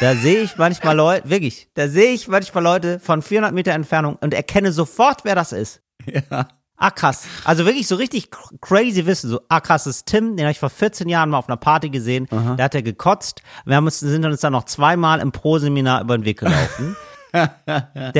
[0.00, 4.16] Da sehe ich manchmal Leute, wirklich, da sehe ich manchmal Leute von 400 Meter Entfernung
[4.20, 5.82] und erkenne sofort, wer das ist.
[6.06, 6.48] Ja.
[6.82, 7.24] Ah, krass.
[7.44, 9.28] Also wirklich so richtig cr- crazy Wissen.
[9.28, 11.58] So, ah, krass, das ist Tim, den habe ich vor 14 Jahren mal auf einer
[11.58, 12.26] Party gesehen.
[12.56, 13.42] Da hat er gekotzt.
[13.66, 16.96] Wir haben uns, sind uns dann noch zweimal im Pro-Seminar über den Weg gelaufen.
[17.32, 17.50] der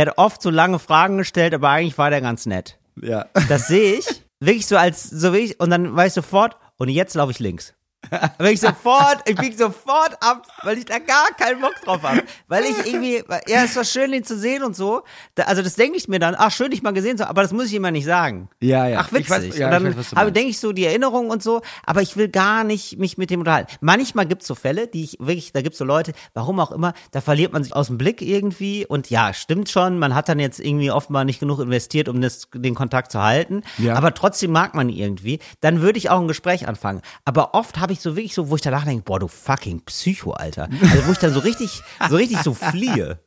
[0.06, 2.78] hat oft so lange Fragen gestellt, aber eigentlich war der ganz nett.
[3.00, 3.26] Ja.
[3.48, 4.06] Das sehe ich.
[4.40, 7.74] Wirklich so als, so wirklich, und dann weiß ich sofort, und jetzt laufe ich links.
[8.38, 12.22] Wirklich sofort, ich bieg sofort ab, weil ich da gar keinen Bock drauf habe.
[12.48, 15.02] Weil ich irgendwie, ja, ist doch schön, ihn zu sehen und so.
[15.34, 17.42] Da, also das denke ich mir dann, ach, schön, dich mal gesehen zu haben, aber
[17.42, 18.48] das muss ich immer nicht sagen.
[18.60, 19.00] Ja, ja.
[19.00, 19.26] Ach, witzig.
[19.28, 20.36] Ich weiß- ja, und dann ich meinst.
[20.36, 23.40] denke ich so die Erinnerung und so, aber ich will gar nicht mich mit dem
[23.40, 23.76] unterhalten.
[23.80, 27.20] Manchmal gibt's so Fälle, die ich wirklich, da gibt's so Leute, warum auch immer, da
[27.20, 30.58] verliert man sich aus dem Blick irgendwie und ja, stimmt schon, man hat dann jetzt
[30.58, 33.94] irgendwie offenbar nicht genug investiert, um das, den Kontakt zu halten, Ja.
[33.94, 37.02] aber trotzdem mag man ihn irgendwie, dann würde ich auch ein Gespräch anfangen.
[37.24, 40.32] Aber oft habe ich so wirklich so, wo ich danach denke, boah, du fucking Psycho,
[40.32, 40.68] Alter.
[40.82, 43.20] Also wo ich dann so richtig, so richtig so fliehe.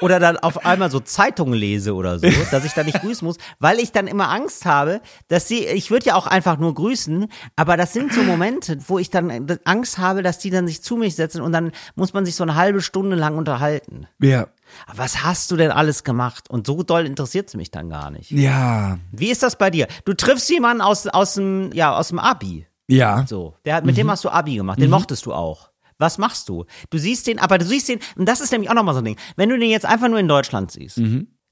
[0.00, 3.36] Oder dann auf einmal so Zeitungen lese oder so, dass ich da nicht grüßen muss,
[3.58, 7.26] weil ich dann immer Angst habe, dass sie, ich würde ja auch einfach nur grüßen,
[7.56, 10.96] aber das sind so Momente, wo ich dann Angst habe, dass die dann sich zu
[10.96, 14.06] mich setzen und dann muss man sich so eine halbe Stunde lang unterhalten.
[14.20, 14.48] Ja.
[14.94, 16.48] Was hast du denn alles gemacht?
[16.50, 18.30] Und so doll interessiert es mich dann gar nicht.
[18.30, 18.98] Ja.
[19.12, 19.88] Wie ist das bei dir?
[20.04, 22.66] Du triffst jemanden aus, aus dem, ja, aus dem Abi.
[22.88, 23.24] Ja.
[23.26, 25.70] So, der hat, mit dem hast du Abi gemacht, den mochtest du auch.
[25.98, 26.64] Was machst du?
[26.90, 29.04] Du siehst den, aber du siehst den, und das ist nämlich auch nochmal so ein
[29.04, 29.16] Ding.
[29.36, 31.00] Wenn du den jetzt einfach nur in Deutschland siehst,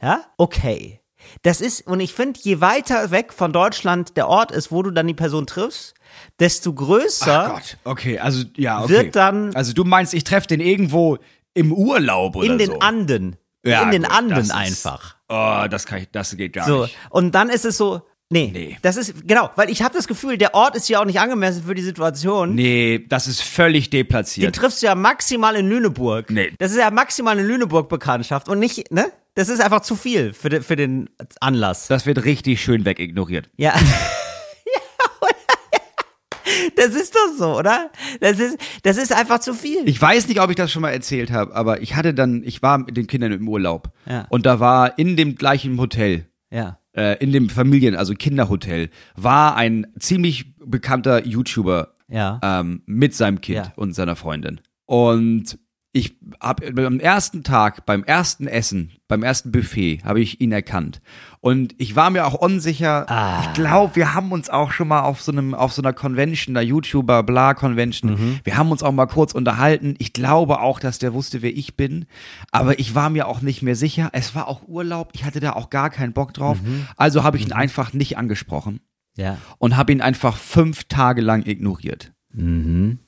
[0.03, 1.01] ja, okay.
[1.43, 4.91] Das ist, und ich finde, je weiter weg von Deutschland der Ort ist, wo du
[4.91, 5.95] dann die Person triffst,
[6.41, 7.45] desto größer.
[7.47, 8.89] Ach Gott, okay, also ja, okay.
[8.93, 11.19] Wird dann- also du meinst, ich treffe den irgendwo
[11.55, 12.79] im Urlaub oder in den so.
[12.81, 13.37] Anden.
[13.65, 15.15] Ja, in den gut, Anden das ist- einfach.
[15.29, 16.83] Oh, das kann ich, das geht gar So.
[16.83, 16.97] nicht.
[17.11, 18.79] Und dann ist es so, nee, Nee.
[18.83, 21.63] das ist, genau, weil ich habe das Gefühl, der Ort ist ja auch nicht angemessen
[21.65, 22.55] für die Situation.
[22.55, 24.57] Nee, das ist völlig deplatziert.
[24.57, 26.31] triffst du ja maximal in Lüneburg.
[26.31, 26.53] Nee.
[26.59, 29.07] Das ist ja maximal eine Lüneburg-Bekanntschaft und nicht, ne?
[29.35, 31.09] Das ist einfach zu viel für, den- für den
[31.41, 31.87] Anlass.
[31.87, 33.49] Das wird richtig schön wegignoriert.
[33.57, 33.75] Ja.
[36.77, 37.91] Das ist doch so, oder?
[38.21, 39.89] Das ist, das ist einfach zu viel.
[39.89, 42.63] Ich weiß nicht, ob ich das schon mal erzählt habe, aber ich hatte dann, ich
[42.63, 44.27] war mit den Kindern im Urlaub Ja.
[44.29, 46.79] und da war in dem gleichen Hotel, ja.
[46.97, 52.41] Äh, in dem Familien, also Kinderhotel, war ein ziemlich bekannter YouTuber Ja.
[52.43, 53.73] ähm, mit seinem Kind Ja.
[53.77, 54.61] und seiner Freundin.
[54.87, 55.59] Und
[55.95, 61.03] ich habe am ersten Tag, beim ersten Essen, beim ersten Buffet, habe ich ihn erkannt.
[61.41, 63.05] Und ich war mir auch unsicher.
[63.11, 63.43] Ah.
[63.45, 66.57] Ich glaube, wir haben uns auch schon mal auf so einem, auf so einer Convention,
[66.57, 68.41] einer YouTuber, bla Convention, Mhm.
[68.43, 69.95] wir haben uns auch mal kurz unterhalten.
[69.99, 72.07] Ich glaube auch, dass der wusste, wer ich bin.
[72.53, 74.09] Aber ich war mir auch nicht mehr sicher.
[74.13, 75.11] Es war auch Urlaub.
[75.13, 76.57] Ich hatte da auch gar keinen Bock drauf.
[76.63, 76.87] Mhm.
[76.97, 78.81] Also habe ich ihn einfach nicht angesprochen
[79.17, 79.37] Ja.
[79.59, 82.13] und habe ihn einfach fünf Tage lang ignoriert.
[82.33, 82.99] Mhm.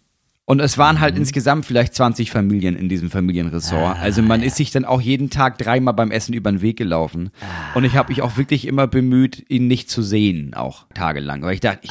[0.46, 3.98] Und es waren halt insgesamt vielleicht 20 Familien in diesem Familienressort.
[3.98, 7.30] also man ist sich dann auch jeden Tag dreimal beim Essen über den Weg gelaufen.
[7.74, 11.42] Und ich habe mich auch wirklich immer bemüht, ihn nicht zu sehen, auch tagelang.
[11.42, 11.90] Weil ich dachte, ich,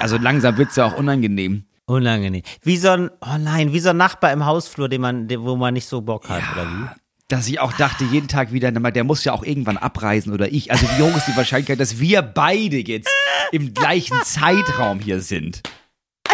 [0.00, 1.64] also langsam wird's ja auch unangenehm.
[1.86, 2.42] Unangenehm.
[2.62, 5.72] Wie so ein, oh nein, wie so ein Nachbar im Hausflur, den man, wo man
[5.72, 6.86] nicht so Bock hat, oder wie?
[7.28, 10.70] Dass ich auch dachte, jeden Tag wieder, der muss ja auch irgendwann abreisen oder ich.
[10.70, 13.10] Also wie hoch ist die Wahrscheinlichkeit, dass wir beide jetzt
[13.50, 15.62] im gleichen Zeitraum hier sind?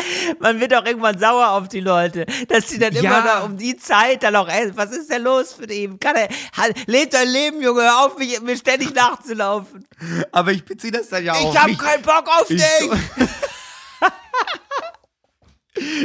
[0.38, 3.20] Man wird auch irgendwann sauer auf die Leute, dass sie dann immer Ja.
[3.22, 5.98] da um die Zeit dann auch, ey, was ist denn los mit ihm?
[6.00, 9.86] Kann er, halt, lebt dein Leben, Junge, hör auf, mich, mir ständig nachzulaufen.
[10.32, 12.90] Aber ich beziehe das dann ja auch Ich hab keinen Bock auf Ich- dich!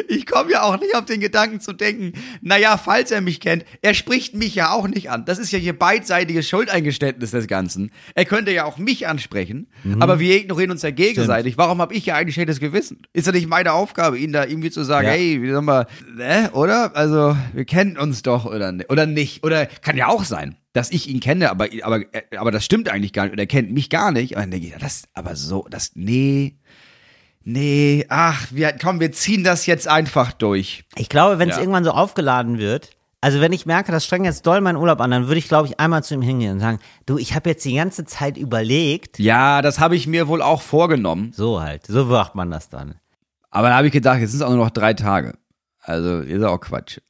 [0.08, 3.66] ich komme ja auch nicht auf den Gedanken zu denken, naja, falls er mich kennt,
[3.82, 5.26] er spricht mich ja auch nicht an.
[5.26, 7.92] Das ist ja hier beidseitiges Schuldeingeständnis des Ganzen.
[8.14, 10.02] Er könnte ja auch mich ansprechen, mhm.
[10.02, 11.54] aber wir ignorieren uns ja gegenseitig.
[11.54, 11.58] Stimmt.
[11.58, 13.02] Warum habe ich ja eigentlich schlechtes Gewissen?
[13.14, 15.14] Ist ja nicht meine Aufgabe, ihn da irgendwie zu sagen, ja.
[15.14, 16.96] hey, wie sagen wir, ne, oder?
[16.96, 19.44] Also, wir kennen uns doch oder, oder nicht.
[19.44, 22.02] Oder kann ja auch sein dass ich ihn kenne, aber, aber,
[22.36, 24.36] aber das stimmt eigentlich gar nicht und er kennt mich gar nicht.
[24.36, 26.58] Und dann denke ich, das, aber so, das, nee,
[27.46, 30.84] nee, ach, wir, komm, wir ziehen das jetzt einfach durch.
[30.98, 31.62] Ich glaube, wenn es ja.
[31.62, 32.90] irgendwann so aufgeladen wird,
[33.22, 35.68] also wenn ich merke, das strengt jetzt doll meinen Urlaub an, dann würde ich, glaube
[35.68, 39.18] ich, einmal zu ihm hingehen und sagen, du, ich habe jetzt die ganze Zeit überlegt.
[39.18, 41.32] Ja, das habe ich mir wohl auch vorgenommen.
[41.34, 42.96] So halt, so macht man das dann.
[43.50, 45.34] Aber da habe ich gedacht, jetzt sind es auch nur noch drei Tage.
[45.82, 47.00] Also ist auch Quatsch.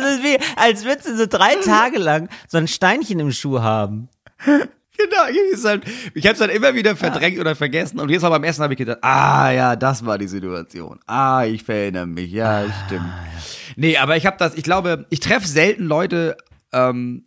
[0.00, 3.60] Das ist wie, als würdest du so drei Tage lang so ein Steinchen im Schuh
[3.60, 4.08] haben.
[4.96, 7.40] Genau, ich, halt, ich habe es dann immer wieder verdrängt ja.
[7.40, 10.28] oder vergessen und jetzt mal beim Essen habe ich gedacht, ah ja, das war die
[10.28, 11.00] Situation.
[11.06, 13.06] Ah, ich verinnere mich, ja, ah, stimmt.
[13.06, 13.42] Ja.
[13.76, 16.36] Nee, aber ich habe das, ich glaube, ich treffe selten Leute
[16.72, 17.24] ähm,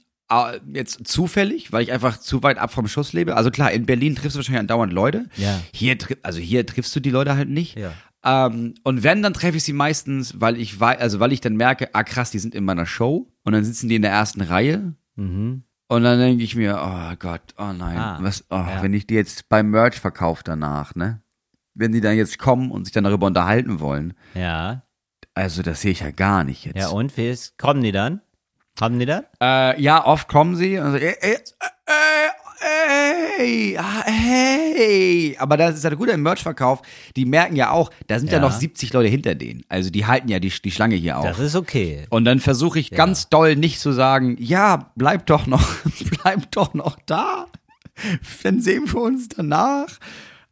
[0.73, 3.35] jetzt zufällig, weil ich einfach zu weit ab vom Schuss lebe.
[3.35, 5.25] Also klar, in Berlin triffst du wahrscheinlich andauernd Leute.
[5.35, 5.59] Ja.
[5.73, 7.77] Hier, also hier triffst du die Leute halt nicht.
[7.77, 7.93] Ja.
[8.25, 11.55] Ähm, und wenn, dann treffe ich sie meistens, weil ich weiß, also weil ich dann
[11.55, 14.41] merke, ah krass, die sind in meiner Show und dann sitzen die in der ersten
[14.41, 14.95] Reihe.
[15.15, 15.63] Mhm.
[15.87, 18.81] Und dann denke ich mir, oh Gott, oh nein, ah, was, oh, ja.
[18.81, 21.21] wenn ich die jetzt beim Merch verkaufe danach, ne?
[21.75, 24.13] Wenn die dann jetzt kommen und sich dann darüber unterhalten wollen.
[24.33, 24.81] Ja.
[25.35, 26.77] Also das sehe ich ja gar nicht jetzt.
[26.77, 28.21] Ja, und wie ist, kommen die dann?
[28.79, 29.25] Kommen die dann?
[29.41, 30.79] Äh, ja, oft kommen sie.
[30.79, 31.37] Also, äh, äh, äh,
[32.59, 35.35] hey, ah, hey.
[35.39, 36.81] Aber das ist ja gut im Merchverkauf.
[37.15, 38.37] Die merken ja auch, da sind ja.
[38.37, 38.41] ja.
[38.41, 39.63] noch 70 Leute hinter denen.
[39.69, 41.25] Also die halten ja die, die Schlange hier auf.
[41.25, 42.05] Das ist okay.
[42.09, 42.97] Und dann versuche ich ja.
[42.97, 45.65] ganz doll nicht zu sagen, ja, bleib doch noch,
[46.21, 47.47] bleib doch noch da.
[48.43, 49.99] Dann sehen wir uns danach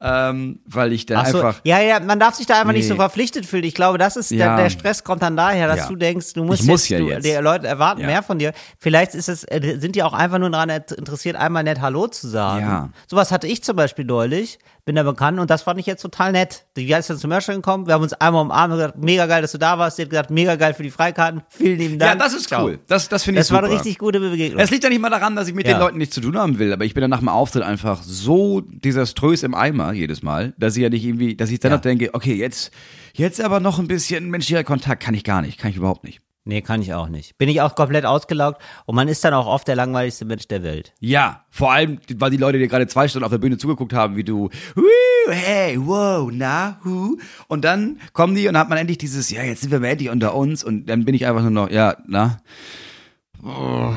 [0.03, 1.61] ähm, weil ich da so, einfach.
[1.63, 2.79] Ja, ja, man darf sich da einfach nee.
[2.79, 3.63] nicht so verpflichtet fühlen.
[3.63, 4.55] Ich glaube, das ist ja.
[4.55, 5.87] der, der, Stress kommt dann daher, dass ja.
[5.87, 7.25] du denkst, du musst muss jetzt, ja jetzt.
[7.25, 8.07] die Leute erwarten ja.
[8.07, 8.51] mehr von dir.
[8.79, 12.27] Vielleicht ist es, äh, sind die auch einfach nur daran interessiert, einmal nett Hallo zu
[12.27, 12.65] sagen.
[12.65, 12.89] Ja.
[13.07, 16.33] Sowas hatte ich zum Beispiel neulich bin da bekannt und das fand ich jetzt total
[16.33, 16.65] nett.
[16.75, 19.41] Die ist dann zum Merchant gekommen, wir haben uns einmal umarmt und gesagt, mega geil,
[19.41, 19.95] dass du da warst.
[19.95, 21.41] Sie hat gesagt, mega geil für die Freikarten.
[21.49, 22.19] Vielen lieben Dank.
[22.19, 22.79] Ja, das ist cool.
[22.87, 23.61] Das, das finde ich das super.
[23.61, 24.59] War eine richtig gute Begegnung.
[24.59, 26.59] Es liegt ja nicht mal daran, dass ich mit den Leuten nichts zu tun haben
[26.59, 30.53] will, aber ich bin dann nach dem Auftritt einfach so desaströs im Eimer jedes Mal,
[30.57, 31.77] dass ich ja nicht irgendwie, dass ich dann ja.
[31.77, 32.71] noch denke, okay, jetzt,
[33.13, 36.21] jetzt aber noch ein bisschen menschlicher Kontakt kann ich gar nicht, kann ich überhaupt nicht.
[36.45, 37.37] Nee, kann ich auch nicht.
[37.37, 40.61] Bin ich auch komplett ausgelaugt und man ist dann auch oft der langweiligste Mensch der
[40.61, 40.93] Welt.
[40.99, 44.17] Ja, vor allem, weil die Leute dir gerade zwei Stunden auf der Bühne zugeguckt haben,
[44.17, 44.49] wie du,
[45.29, 47.17] hey, wow, na, hu.
[47.47, 50.09] Und dann kommen die und hat man endlich dieses, ja, jetzt sind wir mal endlich
[50.09, 52.39] unter uns und dann bin ich einfach nur noch, ja, na.
[53.45, 53.93] Oh,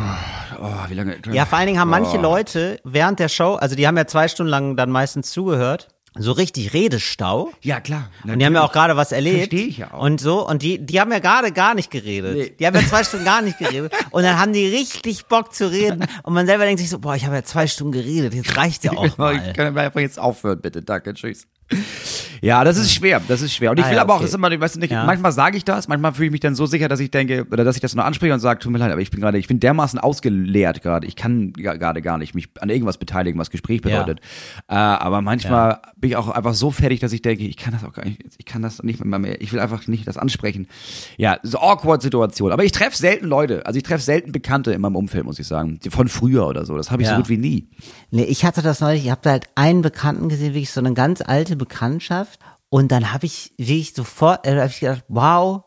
[0.61, 1.19] oh, wie lange?
[1.33, 2.23] Ja, vor allen Dingen haben manche oh.
[2.23, 6.33] Leute während der Show, also die haben ja zwei Stunden lang dann meistens zugehört so
[6.33, 7.53] richtig Redestau.
[7.63, 8.09] Ja, klar.
[8.11, 8.33] Natürlich.
[8.33, 9.51] Und die haben ja auch gerade was erlebt.
[9.51, 10.03] Verstehe ich ja auch.
[10.03, 12.35] Und so, und die, die haben ja gerade gar nicht geredet.
[12.35, 12.55] Nee.
[12.59, 13.93] Die haben ja zwei Stunden gar nicht geredet.
[14.11, 16.07] Und dann haben die richtig Bock zu reden.
[16.23, 18.85] Und man selber denkt sich so, boah, ich habe ja zwei Stunden geredet, jetzt reicht
[18.85, 19.37] ja auch mal.
[19.47, 20.83] Ich kann einfach jetzt aufhören, bitte.
[20.83, 21.47] Danke, tschüss.
[22.43, 23.71] Ja, das ist schwer, das ist schwer.
[23.71, 24.21] Und ich ah, will ja, aber okay.
[24.21, 25.05] auch, das immer, weißt du nicht, ja.
[25.05, 27.65] manchmal sage ich das, manchmal fühle ich mich dann so sicher, dass ich denke, oder
[27.65, 29.49] dass ich das nur anspreche und sage, tut mir leid, aber ich bin gerade, ich
[29.49, 33.81] bin dermaßen ausgeleert gerade, ich kann gerade gar nicht mich an irgendwas beteiligen, was Gespräch
[33.81, 34.21] bedeutet.
[34.71, 34.97] Ja.
[34.97, 37.85] Äh, aber manchmal bin ich auch einfach so fertig, dass ich denke, ich kann das
[37.85, 40.69] auch gar nicht, ich kann das nicht mehr, ich will einfach nicht das ansprechen.
[41.17, 42.53] Ja, so awkward Situation.
[42.53, 45.47] Aber ich treffe selten Leute, also ich treffe selten Bekannte in meinem Umfeld, muss ich
[45.47, 46.77] sagen, von früher oder so.
[46.77, 47.69] Das habe ich so gut wie nie.
[48.11, 50.95] Nee, ich hatte das neulich, ich habe da halt einen Bekannten gesehen, wirklich so eine
[50.95, 55.63] ganz alte Bekanntschaft und dann habe ich, wie ich sofort, äh, habe ich gedacht, wow,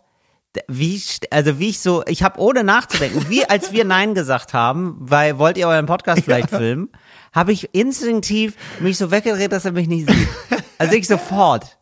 [0.68, 4.96] wie, also wie ich so, ich habe ohne nachzudenken, wie als wir Nein gesagt haben,
[5.00, 6.90] weil wollt ihr euren Podcast vielleicht filmen,
[7.34, 10.28] habe ich instinktiv mich so weggedreht, dass er mich nicht sieht.
[10.78, 11.78] Also ich sofort.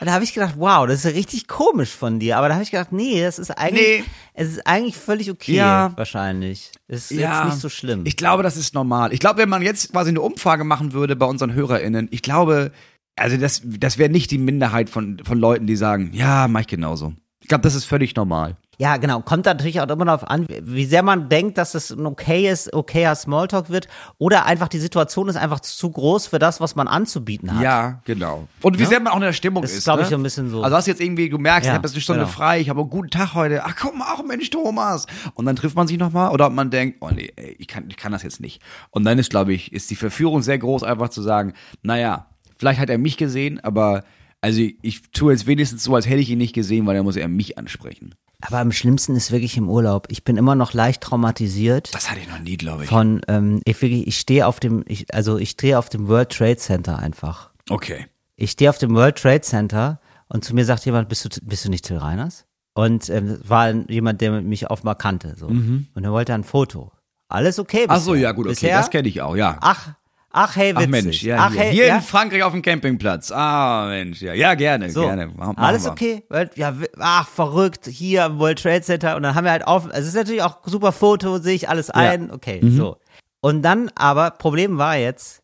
[0.00, 2.36] Und da habe ich gedacht, wow, das ist richtig komisch von dir.
[2.36, 4.04] Aber da habe ich gedacht, nee, das ist eigentlich, nee.
[4.34, 5.92] es ist eigentlich völlig okay, ja.
[5.94, 6.72] wahrscheinlich.
[6.88, 7.44] Es ist ja.
[7.44, 8.02] jetzt nicht so schlimm.
[8.04, 9.12] Ich glaube, das ist normal.
[9.12, 12.72] Ich glaube, wenn man jetzt quasi eine Umfrage machen würde bei unseren HörerInnen, ich glaube,
[13.20, 16.66] also das, das wäre nicht die Minderheit von, von Leuten, die sagen, ja, mach ich
[16.66, 17.12] genauso.
[17.40, 18.56] Ich glaube, das ist völlig normal.
[18.80, 19.20] Ja, genau.
[19.20, 23.14] Kommt natürlich auch immer darauf an, wie sehr man denkt, dass es ein okayes, okayer
[23.14, 27.54] Smalltalk wird oder einfach die Situation ist einfach zu groß für das, was man anzubieten
[27.54, 27.62] hat.
[27.62, 28.48] Ja, genau.
[28.62, 28.88] Und wie ja?
[28.88, 29.78] sehr man auch in der Stimmung das ist.
[29.78, 30.62] ist, glaube ich, so ein bisschen so.
[30.62, 32.32] Also hast jetzt irgendwie, du merkst, ja, ich habe jetzt eine Stunde genau.
[32.32, 33.64] frei, ich habe einen guten Tag heute.
[33.66, 35.06] Ach komm, auch Mensch, Thomas.
[35.34, 37.98] Und dann trifft man sich nochmal oder ob man denkt, oh nee, ich kann, ich
[37.98, 38.62] kann das jetzt nicht.
[38.88, 41.52] Und dann ist, glaube ich, ist die Verführung sehr groß, einfach zu sagen,
[41.82, 42.29] naja,
[42.60, 44.04] vielleicht hat er mich gesehen, aber
[44.42, 47.16] also ich tue jetzt wenigstens so, als hätte ich ihn nicht gesehen, weil er muss
[47.16, 48.14] er mich ansprechen.
[48.42, 50.06] Aber am schlimmsten ist wirklich im Urlaub.
[50.10, 51.94] Ich bin immer noch leicht traumatisiert.
[51.94, 52.88] Das hatte ich noch nie, glaube ich.
[52.88, 56.30] Von, ähm, ich wirklich, ich stehe auf dem, ich, also ich stehe auf dem World
[56.30, 57.50] Trade Center einfach.
[57.68, 58.06] Okay.
[58.36, 61.64] Ich stehe auf dem World Trade Center und zu mir sagt jemand, bist du, bist
[61.64, 62.44] du nicht Till Reiners?
[62.74, 65.34] Und ähm, war jemand, der mich offenbar kannte.
[65.36, 65.48] So.
[65.48, 65.88] Mhm.
[65.94, 66.92] Und er wollte ein Foto.
[67.28, 67.90] Alles okay bisher.
[67.90, 68.78] Ach so, ja gut, okay, bisher?
[68.78, 69.58] das kenne ich auch, ja.
[69.60, 69.92] Ach,
[70.32, 70.86] Ach, hey, witzig.
[70.86, 71.96] Ach Mensch, ja, Ach, hier, hey, hier ja?
[71.96, 73.32] in Frankreich auf dem Campingplatz.
[73.32, 75.26] Ah, Mensch, ja, ja gerne, so, gerne.
[75.26, 75.90] Machen alles wir.
[75.90, 76.22] okay?
[76.54, 79.98] Ja, ach, verrückt, hier im World Trade Center und dann haben wir halt auf, also
[79.98, 82.34] es ist natürlich auch super Foto, sehe ich alles ein, ja.
[82.34, 82.76] okay, mhm.
[82.76, 82.96] so.
[83.40, 85.42] Und dann aber, Problem war jetzt,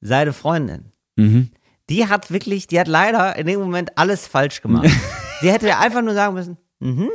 [0.00, 1.50] seine Freundin, mhm.
[1.88, 4.90] die hat wirklich, die hat leider in dem Moment alles falsch gemacht.
[5.42, 7.08] Sie hätte einfach nur sagen müssen, mhm.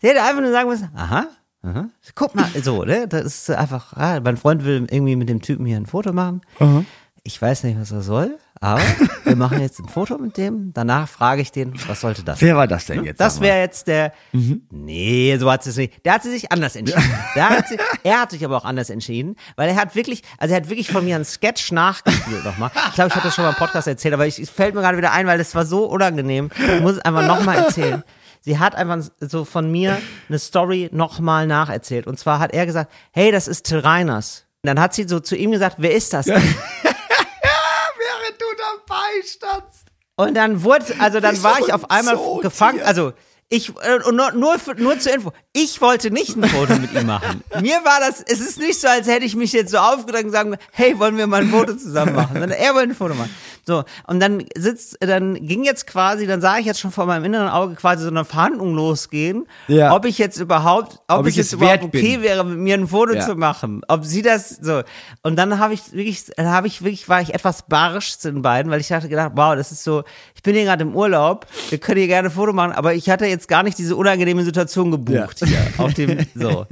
[0.00, 1.26] Sie hätte einfach nur sagen müssen, aha,
[1.66, 1.88] Aha.
[2.14, 3.08] Guck mal, so, ne?
[3.08, 6.42] Das ist einfach, ah, mein Freund will irgendwie mit dem Typen hier ein Foto machen.
[6.60, 6.84] Aha.
[7.24, 8.80] Ich weiß nicht, was er soll, aber
[9.24, 10.72] wir machen jetzt ein Foto mit dem.
[10.72, 12.40] Danach frage ich den, was sollte das?
[12.40, 13.06] Wer war das denn ne?
[13.06, 13.20] jetzt?
[13.20, 14.12] Das wäre jetzt der.
[14.30, 14.62] Mhm.
[14.70, 16.04] Nee, so hat sie es nicht.
[16.04, 17.02] Der hat sich anders entschieden.
[17.34, 20.54] Der hat sich, er hat sich aber auch anders entschieden, weil er hat wirklich, also
[20.54, 22.70] er hat wirklich von mir einen Sketch nachgespielt nochmal.
[22.90, 24.82] Ich glaube, ich hatte das schon mal im Podcast erzählt, aber ich, es fällt mir
[24.82, 26.50] gerade wieder ein, weil das war so unangenehm.
[26.56, 28.04] Ich muss es einfach nochmal erzählen
[28.46, 32.06] sie hat einfach so von mir eine Story nochmal nacherzählt.
[32.06, 34.46] Und zwar hat er gesagt, hey, das ist Till Reiners.
[34.62, 36.26] Und dann hat sie so zu ihm gesagt, wer ist das?
[36.26, 36.36] Ja.
[36.82, 39.88] Während du dabei standst.
[40.14, 43.12] Und dann wurde, also dann war ich auf einmal so gefangen, also
[43.48, 47.06] ich, äh, und nur, nur, nur zur Info, ich wollte nicht ein Foto mit ihm
[47.06, 47.44] machen.
[47.60, 50.32] Mir war das, es ist nicht so, als hätte ich mich jetzt so aufgedrängt und
[50.32, 52.32] sagen, hey, wollen wir mal ein Foto zusammen machen?
[52.32, 53.30] Sondern er wollte ein Foto machen.
[53.68, 57.24] So, und dann sitzt, dann ging jetzt quasi, dann sah ich jetzt schon vor meinem
[57.24, 59.92] inneren Auge quasi so eine Verhandlung losgehen, ja.
[59.92, 62.22] ob ich jetzt überhaupt, ob, ob es jetzt überhaupt okay bin.
[62.22, 63.26] wäre, mit mir ein Foto ja.
[63.26, 64.82] zu machen, ob sie das so.
[65.24, 68.70] Und dann habe ich wirklich, habe ich wirklich, war ich etwas barsch zu den beiden,
[68.70, 70.04] weil ich dachte gedacht, wow, das ist so,
[70.36, 73.10] ich bin hier gerade im Urlaub, wir können hier gerne ein Foto machen, aber ich
[73.10, 75.46] hatte jetzt gar nicht diese unangenehme Situation gebucht ja.
[75.46, 76.66] hier auf dem, so.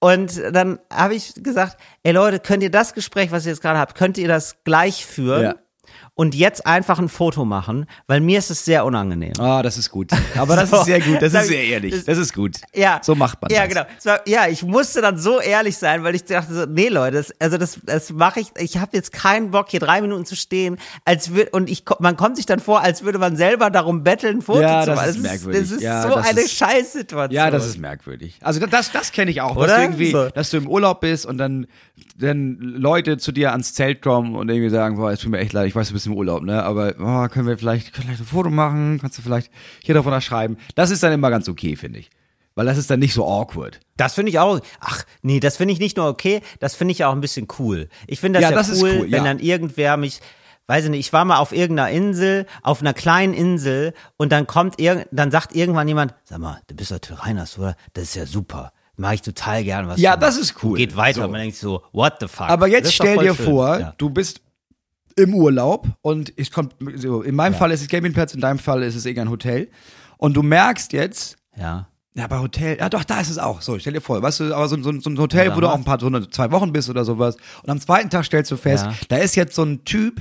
[0.00, 3.78] Und dann habe ich gesagt, ey Leute, könnt ihr das Gespräch, was ihr jetzt gerade
[3.78, 5.42] habt, könnt ihr das gleich führen?
[5.42, 5.54] Ja
[6.16, 9.32] und jetzt einfach ein Foto machen, weil mir ist es sehr unangenehm.
[9.38, 10.12] Ah, oh, das ist gut.
[10.36, 12.04] Aber das so, ist sehr gut, das ist sehr ehrlich.
[12.04, 12.58] Das ist gut.
[12.72, 13.00] Ja.
[13.02, 13.74] So macht man ja, das.
[14.04, 14.22] Ja, genau.
[14.26, 17.58] ja, ich musste dann so ehrlich sein, weil ich dachte so, nee, Leute, das, also
[17.58, 21.34] das, das mache ich, ich habe jetzt keinen Bock, hier drei Minuten zu stehen, als
[21.34, 24.42] würde, und ich, man kommt sich dann vor, als würde man selber darum betteln, ein
[24.42, 25.06] Foto ja, zu machen.
[25.06, 25.60] Das ist merkwürdig.
[25.62, 27.34] Das ist ja, so das eine ist, Scheißsituation.
[27.34, 28.38] Ja, das ist merkwürdig.
[28.40, 29.66] Also das, das kenne ich auch, Oder?
[29.66, 30.28] dass du irgendwie, so.
[30.28, 31.66] dass du im Urlaub bist und dann,
[32.16, 35.52] dann Leute zu dir ans Zelt kommen und irgendwie sagen, boah, es tut mir echt
[35.52, 38.22] leid, ich weiß, du bist im Urlaub, ne, aber oh, können wir vielleicht, können vielleicht
[38.22, 39.50] ein Foto machen, kannst du vielleicht
[39.82, 40.56] hier davon schreiben.
[40.74, 42.10] Das ist dann immer ganz okay, finde ich.
[42.54, 43.80] Weil das ist dann nicht so awkward.
[43.96, 44.60] Das finde ich auch.
[44.80, 47.88] Ach, nee, das finde ich nicht nur okay, das finde ich auch ein bisschen cool.
[48.06, 50.20] Ich finde das ja, ja das cool, cool, wenn dann irgendwer mich,
[50.68, 54.46] weiß ich nicht, ich war mal auf irgendeiner Insel, auf einer kleinen Insel und dann
[54.46, 57.74] kommt irgend, dann sagt irgendwann jemand, sag mal, du bist doch Till Reiners, oder?
[57.92, 58.72] Das ist ja super.
[58.96, 59.98] Mache ich total gern was.
[59.98, 60.78] Ja, das ist cool.
[60.78, 61.22] geht weiter.
[61.22, 61.28] So.
[61.28, 62.48] Man denkt so, what the fuck?
[62.48, 63.44] Aber jetzt stell dir schön.
[63.44, 63.94] vor, ja.
[63.98, 64.43] du bist
[65.16, 67.58] im Urlaub und ich kommt so, in meinem ja.
[67.58, 69.68] Fall ist es Campingplatz, in deinem Fall ist es irgendein Hotel
[70.18, 71.88] und du merkst jetzt, ja.
[72.16, 73.60] Ja, bei Hotel, ja doch, da ist es auch.
[73.60, 75.68] So, stell dir vor, weißt du, aber so, so, so ein Hotel, ja, wo du
[75.68, 77.36] auch ein paar, so eine, zwei Wochen bist oder sowas.
[77.64, 78.94] Und am zweiten Tag stellst du fest, ja.
[79.08, 80.20] da ist jetzt so ein Typ,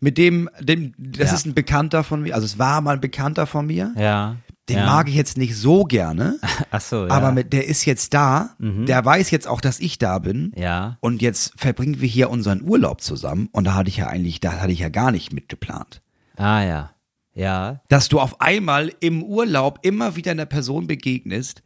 [0.00, 1.34] mit dem, dem, das ja.
[1.36, 3.94] ist ein Bekannter von mir, also es war mal ein Bekannter von mir.
[3.96, 4.36] Ja.
[4.70, 4.86] Den ja.
[4.86, 6.38] mag ich jetzt nicht so gerne.
[6.70, 7.10] Ach so, ja.
[7.10, 8.50] Aber mit, der ist jetzt da.
[8.58, 8.86] Mhm.
[8.86, 10.52] Der weiß jetzt auch, dass ich da bin.
[10.56, 10.96] Ja.
[11.00, 13.48] Und jetzt verbringen wir hier unseren Urlaub zusammen.
[13.50, 16.02] Und da hatte ich ja eigentlich, da hatte ich ja gar nicht mitgeplant.
[16.36, 16.90] Ah, ja.
[17.34, 17.80] Ja.
[17.88, 21.62] Dass du auf einmal im Urlaub immer wieder einer Person begegnest,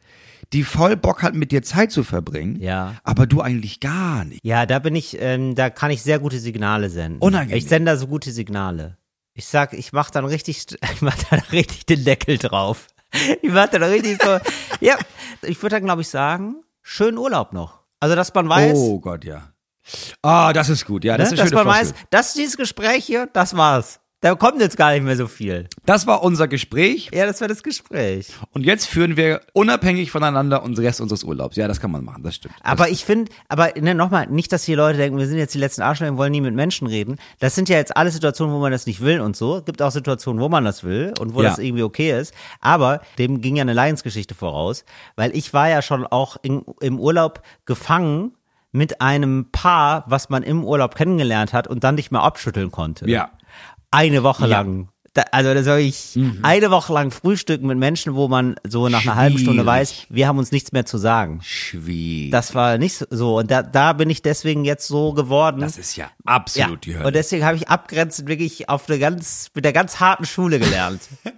[0.51, 2.59] die voll Bock hat, mit dir Zeit zu verbringen.
[2.59, 2.95] Ja.
[3.03, 4.43] Aber du eigentlich gar nicht.
[4.43, 7.19] Ja, da bin ich, ähm, da kann ich sehr gute Signale senden.
[7.19, 7.57] Unangenehm.
[7.57, 8.97] Ich sende da so gute Signale.
[9.33, 12.87] Ich sag, ich mach dann richtig, ich mach dann richtig den Deckel drauf.
[13.41, 14.39] Ich mach dann richtig so,
[14.81, 14.97] ja,
[15.41, 17.79] ich würde dann glaube ich sagen, schönen Urlaub noch.
[17.99, 18.73] Also, dass man weiß.
[18.75, 19.53] Oh Gott, ja.
[20.21, 21.35] Ah, das ist gut, ja, das ne?
[21.35, 23.99] ist Dass man weiß, dass dieses Gespräch hier, das war's.
[24.21, 25.67] Da kommt jetzt gar nicht mehr so viel.
[25.85, 27.11] Das war unser Gespräch.
[27.13, 28.29] Ja, das war das Gespräch.
[28.53, 31.57] Und jetzt führen wir unabhängig voneinander unseren Rest unseres Urlaubs.
[31.57, 32.55] Ja, das kann man machen, das stimmt.
[32.63, 35.59] Aber ich finde, aber ne, nochmal, nicht, dass die Leute denken, wir sind jetzt die
[35.59, 37.17] letzten Arschlöcher und wollen nie mit Menschen reden.
[37.39, 39.57] Das sind ja jetzt alle Situationen, wo man das nicht will und so.
[39.57, 41.49] Es gibt auch Situationen, wo man das will und wo ja.
[41.49, 42.33] das irgendwie okay ist.
[42.61, 46.99] Aber dem ging ja eine Leidensgeschichte voraus, weil ich war ja schon auch in, im
[46.99, 48.31] Urlaub gefangen
[48.71, 53.09] mit einem Paar, was man im Urlaub kennengelernt hat und dann nicht mehr abschütteln konnte.
[53.09, 53.29] Ja
[53.95, 54.57] eine Woche ja.
[54.57, 54.89] lang.
[55.13, 56.39] Da, also da soll ich mhm.
[56.41, 60.27] eine Woche lang frühstücken mit Menschen, wo man so nach einer halben Stunde weiß, wir
[60.27, 61.39] haben uns nichts mehr zu sagen.
[61.41, 62.31] Schwierig.
[62.31, 63.37] Das war nicht so.
[63.37, 65.61] Und da, da bin ich deswegen jetzt so geworden.
[65.61, 66.91] Das ist ja absolut ja.
[66.91, 67.07] die Hölle.
[67.07, 71.03] Und deswegen habe ich abgrenzend wirklich auf eine ganz, mit der ganz harten Schule gelernt.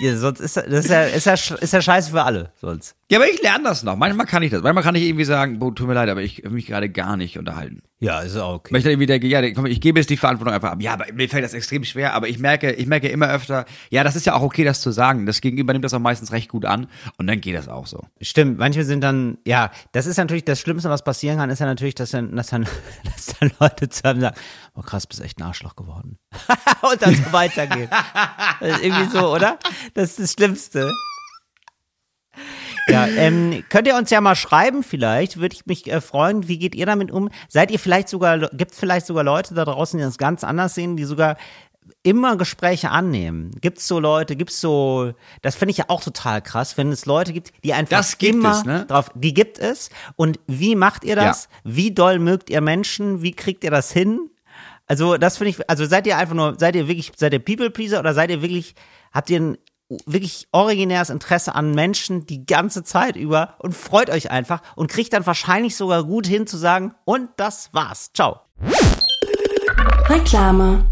[0.00, 2.94] ja, sonst ist das ist ja, ist, ja, ist ja scheiße für alle, sonst.
[3.10, 3.96] Ja, aber ich lerne das noch.
[3.96, 4.62] Manchmal kann ich das.
[4.62, 7.16] Manchmal kann ich irgendwie sagen, boah, tut mir leid, aber ich will mich gerade gar
[7.16, 7.82] nicht unterhalten.
[8.00, 8.72] Ja, ist auch okay.
[8.72, 10.82] Weil ich dann irgendwie denke, ja, komm, ich gebe jetzt die Verantwortung einfach ab.
[10.82, 14.04] Ja, aber mir fällt das extrem schwer, aber ich merke, ich merke immer öfter, ja,
[14.04, 15.26] das ist ja auch okay, das zu sagen.
[15.26, 16.86] Das Gegenüber nimmt das auch meistens recht gut an
[17.18, 18.04] und dann geht das auch so.
[18.20, 21.66] Stimmt, manche sind dann, ja, das ist natürlich das Schlimmste, was passieren kann, ist ja
[21.66, 22.66] natürlich, dass dann, dass dann,
[23.04, 24.36] dass dann Leute zu einem sagen,
[24.74, 26.18] oh krass, bist echt ein Arschloch geworden.
[26.82, 27.88] und dann so weitergehen.
[28.60, 29.58] irgendwie so, oder?
[29.94, 30.90] Das ist das Schlimmste.
[32.88, 36.48] Ja, ähm, könnt ihr uns ja mal schreiben vielleicht, würde ich mich äh, freuen.
[36.48, 37.30] Wie geht ihr damit um?
[37.48, 40.74] Seid ihr vielleicht sogar, gibt es vielleicht sogar Leute da draußen, die das ganz anders
[40.74, 41.36] sehen, die sogar
[42.02, 43.50] immer Gespräche annehmen.
[43.60, 45.12] Gibt es so Leute, gibt es so,
[45.42, 48.34] das finde ich ja auch total krass, wenn es Leute gibt, die einfach das gibt
[48.34, 48.84] immer es, ne?
[48.86, 49.90] drauf, die gibt es.
[50.16, 51.48] Und wie macht ihr das?
[51.50, 51.60] Ja.
[51.64, 53.22] Wie doll mögt ihr Menschen?
[53.22, 54.30] Wie kriegt ihr das hin?
[54.86, 57.70] Also das finde ich, also seid ihr einfach nur, seid ihr wirklich, seid ihr People
[57.70, 58.74] Pleaser oder seid ihr wirklich,
[59.12, 59.58] habt ihr ein
[60.06, 65.12] wirklich originäres Interesse an Menschen die ganze Zeit über und freut euch einfach und kriegt
[65.12, 68.10] dann wahrscheinlich sogar gut hin zu sagen, und das war's.
[68.14, 68.40] Ciao.
[70.08, 70.84] Reklame.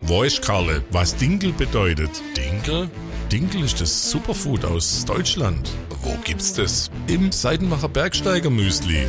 [0.00, 2.10] Weiß Karle, was Dinkel bedeutet.
[2.36, 2.90] Dinkel?
[3.30, 5.70] Dinkel ist das Superfood aus Deutschland.
[6.02, 6.90] Wo gibt's das?
[7.06, 9.06] Im Seidenbacher Bergsteiger Müsli.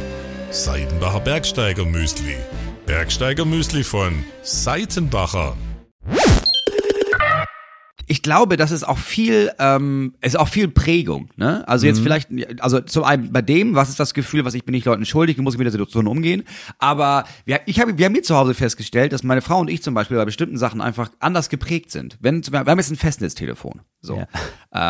[0.51, 2.37] Seidenbacher Bergsteiger Müsli.
[2.85, 5.57] Bergsteiger Müsli von Seitenbacher
[8.07, 11.29] ich glaube, das ist auch viel, ähm, ist auch viel Prägung.
[11.35, 11.67] Ne?
[11.67, 12.03] Also jetzt mhm.
[12.03, 12.29] vielleicht,
[12.61, 15.37] also zum einen bei dem, was ist das Gefühl, was ich bin nicht Leuten schuldig,
[15.37, 16.43] muss ich mit der Situation umgehen.
[16.79, 19.81] Aber wir, ich habe, wir haben hier zu Hause festgestellt, dass meine Frau und ich
[19.83, 22.17] zum Beispiel bei bestimmten Sachen einfach anders geprägt sind.
[22.19, 23.81] Wenn wir haben jetzt ein Festnetztelefon.
[24.01, 24.17] So.
[24.17, 24.27] Ja.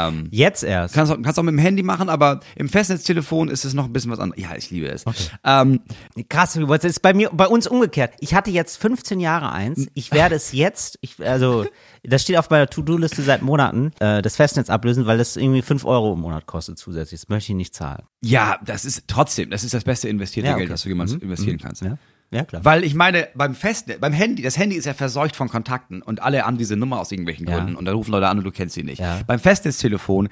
[0.07, 0.95] Ähm, jetzt erst.
[0.95, 4.11] Kannst, kannst auch mit dem Handy machen, aber im Festnetztelefon ist es noch ein bisschen
[4.11, 4.41] was anderes.
[4.41, 5.05] Ja, ich liebe es.
[5.05, 5.29] Okay.
[5.43, 5.81] Ähm,
[6.29, 8.13] Krass, das ist bei mir, bei uns umgekehrt.
[8.19, 9.87] Ich hatte jetzt 15 Jahre eins.
[9.93, 11.65] Ich werde es jetzt, ich, also
[12.03, 15.85] das steht auf meiner To-Do-Liste seit Monaten, äh, das Festnetz ablösen, weil das irgendwie fünf
[15.85, 17.21] Euro im Monat kostet zusätzlich.
[17.21, 18.03] Das möchte ich nicht zahlen.
[18.21, 20.63] Ja, das ist trotzdem, das ist das beste investierte ja, okay.
[20.63, 21.21] Geld, das du jemals mhm.
[21.21, 21.61] investieren mhm.
[21.61, 21.81] kannst.
[21.81, 21.97] Ja.
[22.33, 22.65] Ja, klar.
[22.65, 26.21] Weil ich meine, beim Festnetz, beim Handy, das Handy ist ja verseucht von Kontakten und
[26.23, 27.57] alle haben diese Nummer aus irgendwelchen ja.
[27.57, 28.99] Gründen und da rufen Leute an und du kennst sie nicht.
[28.99, 29.19] Ja.
[29.27, 30.29] Beim Festnetztelefon,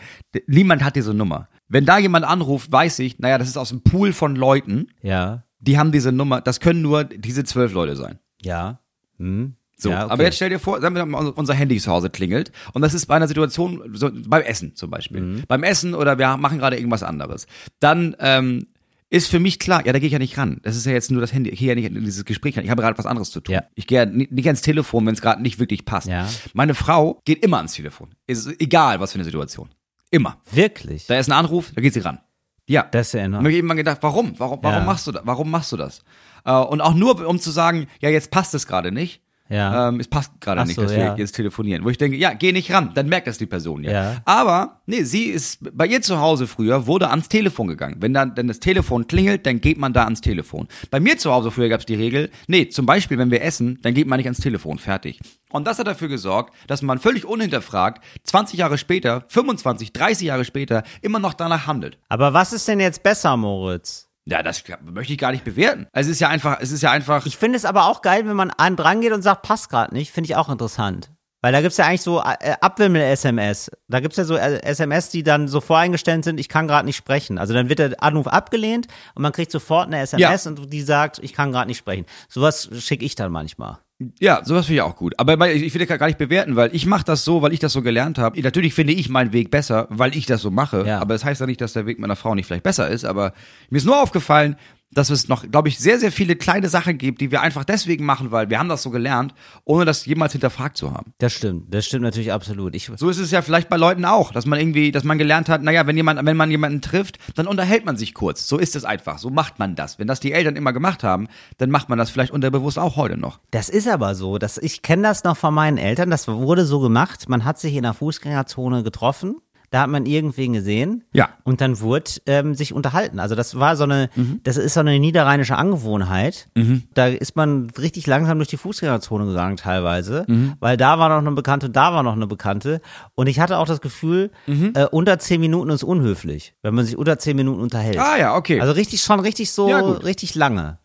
[0.47, 1.47] niemand hat diese Nummer.
[1.67, 4.87] Wenn da jemand anruft, weiß ich, naja, das ist aus einem Pool von Leuten.
[5.03, 5.43] Ja.
[5.59, 8.17] Die haben diese Nummer, das können nur diese zwölf Leute sein.
[8.41, 8.79] Ja.
[9.19, 9.55] Hm.
[9.81, 10.13] So, ja, okay.
[10.13, 12.93] aber jetzt stell dir vor, sagen wir mal, unser Handy zu Hause klingelt und das
[12.93, 15.21] ist bei einer Situation, so, beim Essen zum Beispiel.
[15.21, 15.43] Mhm.
[15.47, 17.47] Beim Essen oder wir machen gerade irgendwas anderes.
[17.79, 18.67] Dann ähm,
[19.09, 20.59] ist für mich klar, ja, da gehe ich ja nicht ran.
[20.61, 21.49] Das ist ja jetzt nur das Handy.
[21.49, 22.63] Ich gehe ja nicht in dieses Gespräch ran.
[22.63, 23.55] Ich habe gerade was anderes zu tun.
[23.55, 23.63] Ja.
[23.73, 26.07] Ich gehe ja nicht, nicht ans Telefon, wenn es gerade nicht wirklich passt.
[26.07, 26.29] Ja.
[26.53, 28.11] Meine Frau geht immer ans Telefon.
[28.27, 29.69] Ist egal, was für eine Situation.
[30.11, 30.37] Immer.
[30.51, 31.07] Wirklich?
[31.07, 32.19] Da ist ein Anruf, da geht sie ran.
[32.67, 32.83] Ja.
[32.83, 33.43] Das ist ja enorm.
[33.43, 34.35] Und ich habe immer gedacht, warum?
[34.37, 34.85] Warum, warum ja.
[34.85, 35.23] machst du das?
[35.25, 36.03] Warum machst du das?
[36.45, 39.89] Äh, und auch nur, um zu sagen, ja, jetzt passt es gerade nicht ja.
[39.89, 41.15] Ähm, es passt gerade nicht, so, dass wir ja.
[41.15, 41.83] jetzt telefonieren.
[41.83, 43.91] Wo ich denke, ja, geh nicht ran, dann merkt das die Person ja.
[43.91, 44.15] ja.
[44.25, 47.97] Aber, nee, sie ist, bei ihr zu Hause früher wurde ans Telefon gegangen.
[47.99, 50.67] Wenn dann, wenn das Telefon klingelt, dann geht man da ans Telefon.
[50.89, 53.79] Bei mir zu Hause früher gab es die Regel, nee, zum Beispiel, wenn wir essen,
[53.81, 55.19] dann geht man nicht ans Telefon, fertig.
[55.51, 60.45] Und das hat dafür gesorgt, dass man völlig unhinterfragt 20 Jahre später, 25, 30 Jahre
[60.45, 61.97] später immer noch danach handelt.
[62.09, 64.10] Aber was ist denn jetzt besser, Moritz?
[64.31, 65.87] Ja, das möchte ich gar nicht bewerten.
[65.91, 67.25] Also es ist ja einfach, es ist ja einfach.
[67.25, 69.93] Ich finde es aber auch geil, wenn man einen dran geht und sagt, passt gerade
[69.93, 71.11] nicht, finde ich auch interessant.
[71.41, 73.71] Weil da gibt's ja eigentlich so äh, Abwimmel-SMS.
[73.89, 76.95] Da gibt's ja so äh, SMS, die dann so voreingestellt sind, ich kann gerade nicht
[76.95, 77.39] sprechen.
[77.39, 80.51] Also dann wird der Anruf abgelehnt und man kriegt sofort eine SMS ja.
[80.51, 82.05] und die sagt, ich kann gerade nicht sprechen.
[82.29, 83.79] Sowas schicke ich dann manchmal.
[84.19, 85.13] Ja, sowas finde ich auch gut.
[85.17, 87.73] Aber ich will das gar nicht bewerten, weil ich mache das so, weil ich das
[87.73, 88.41] so gelernt habe.
[88.41, 90.85] Natürlich finde ich meinen Weg besser, weil ich das so mache.
[90.87, 90.99] Ja.
[90.99, 93.05] Aber das heißt ja nicht, dass der Weg meiner Frau nicht vielleicht besser ist.
[93.05, 93.33] Aber
[93.69, 94.55] mir ist nur aufgefallen,
[94.91, 98.05] dass es noch, glaube ich, sehr, sehr viele kleine Sachen gibt, die wir einfach deswegen
[98.05, 99.33] machen, weil wir haben das so gelernt,
[99.63, 101.13] ohne das jemals hinterfragt zu haben.
[101.19, 102.75] Das stimmt, das stimmt natürlich absolut.
[102.75, 105.49] Ich so ist es ja vielleicht bei Leuten auch, dass man irgendwie, dass man gelernt
[105.49, 108.47] hat, naja, wenn jemand, wenn man jemanden trifft, dann unterhält man sich kurz.
[108.47, 109.17] So ist es einfach.
[109.17, 109.99] So macht man das.
[109.99, 111.27] Wenn das die Eltern immer gemacht haben,
[111.57, 113.39] dann macht man das vielleicht unterbewusst auch heute noch.
[113.51, 114.37] Das ist aber so.
[114.37, 116.09] Dass ich kenne das noch von meinen Eltern.
[116.09, 117.29] Das wurde so gemacht.
[117.29, 119.35] Man hat sich in der Fußgängerzone getroffen
[119.71, 121.05] da hat man irgendwen gesehen.
[121.13, 121.29] Ja.
[121.43, 123.19] Und dann wurde ähm, sich unterhalten.
[123.19, 124.41] Also das war so eine, mhm.
[124.43, 126.49] das ist so eine niederrheinische Angewohnheit.
[126.55, 126.83] Mhm.
[126.93, 130.53] Da ist man richtig langsam durch die Fußgängerzone gegangen teilweise, mhm.
[130.59, 132.81] weil da war noch eine Bekannte, da war noch eine Bekannte.
[133.15, 134.73] Und ich hatte auch das Gefühl, mhm.
[134.75, 137.97] äh, unter zehn Minuten ist unhöflich, wenn man sich unter zehn Minuten unterhält.
[137.97, 138.59] Ah ja, okay.
[138.59, 140.79] Also richtig schon richtig so, ja, richtig lange.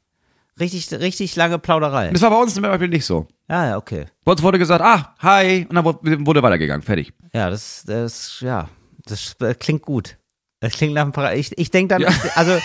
[0.59, 2.11] Richtig, richtig lange Plauderei.
[2.11, 3.27] Das war bei uns zum Beispiel nicht so.
[3.49, 4.07] Ja, ja, okay.
[4.25, 7.13] Bei uns wurde gesagt, ah, hi, und dann wurde weitergegangen, fertig.
[7.33, 8.69] Ja, das, das, ja,
[9.05, 10.19] das klingt gut.
[10.61, 12.09] Das klingt nach einem Para Ich, ich denke dann, ja.
[12.35, 12.59] also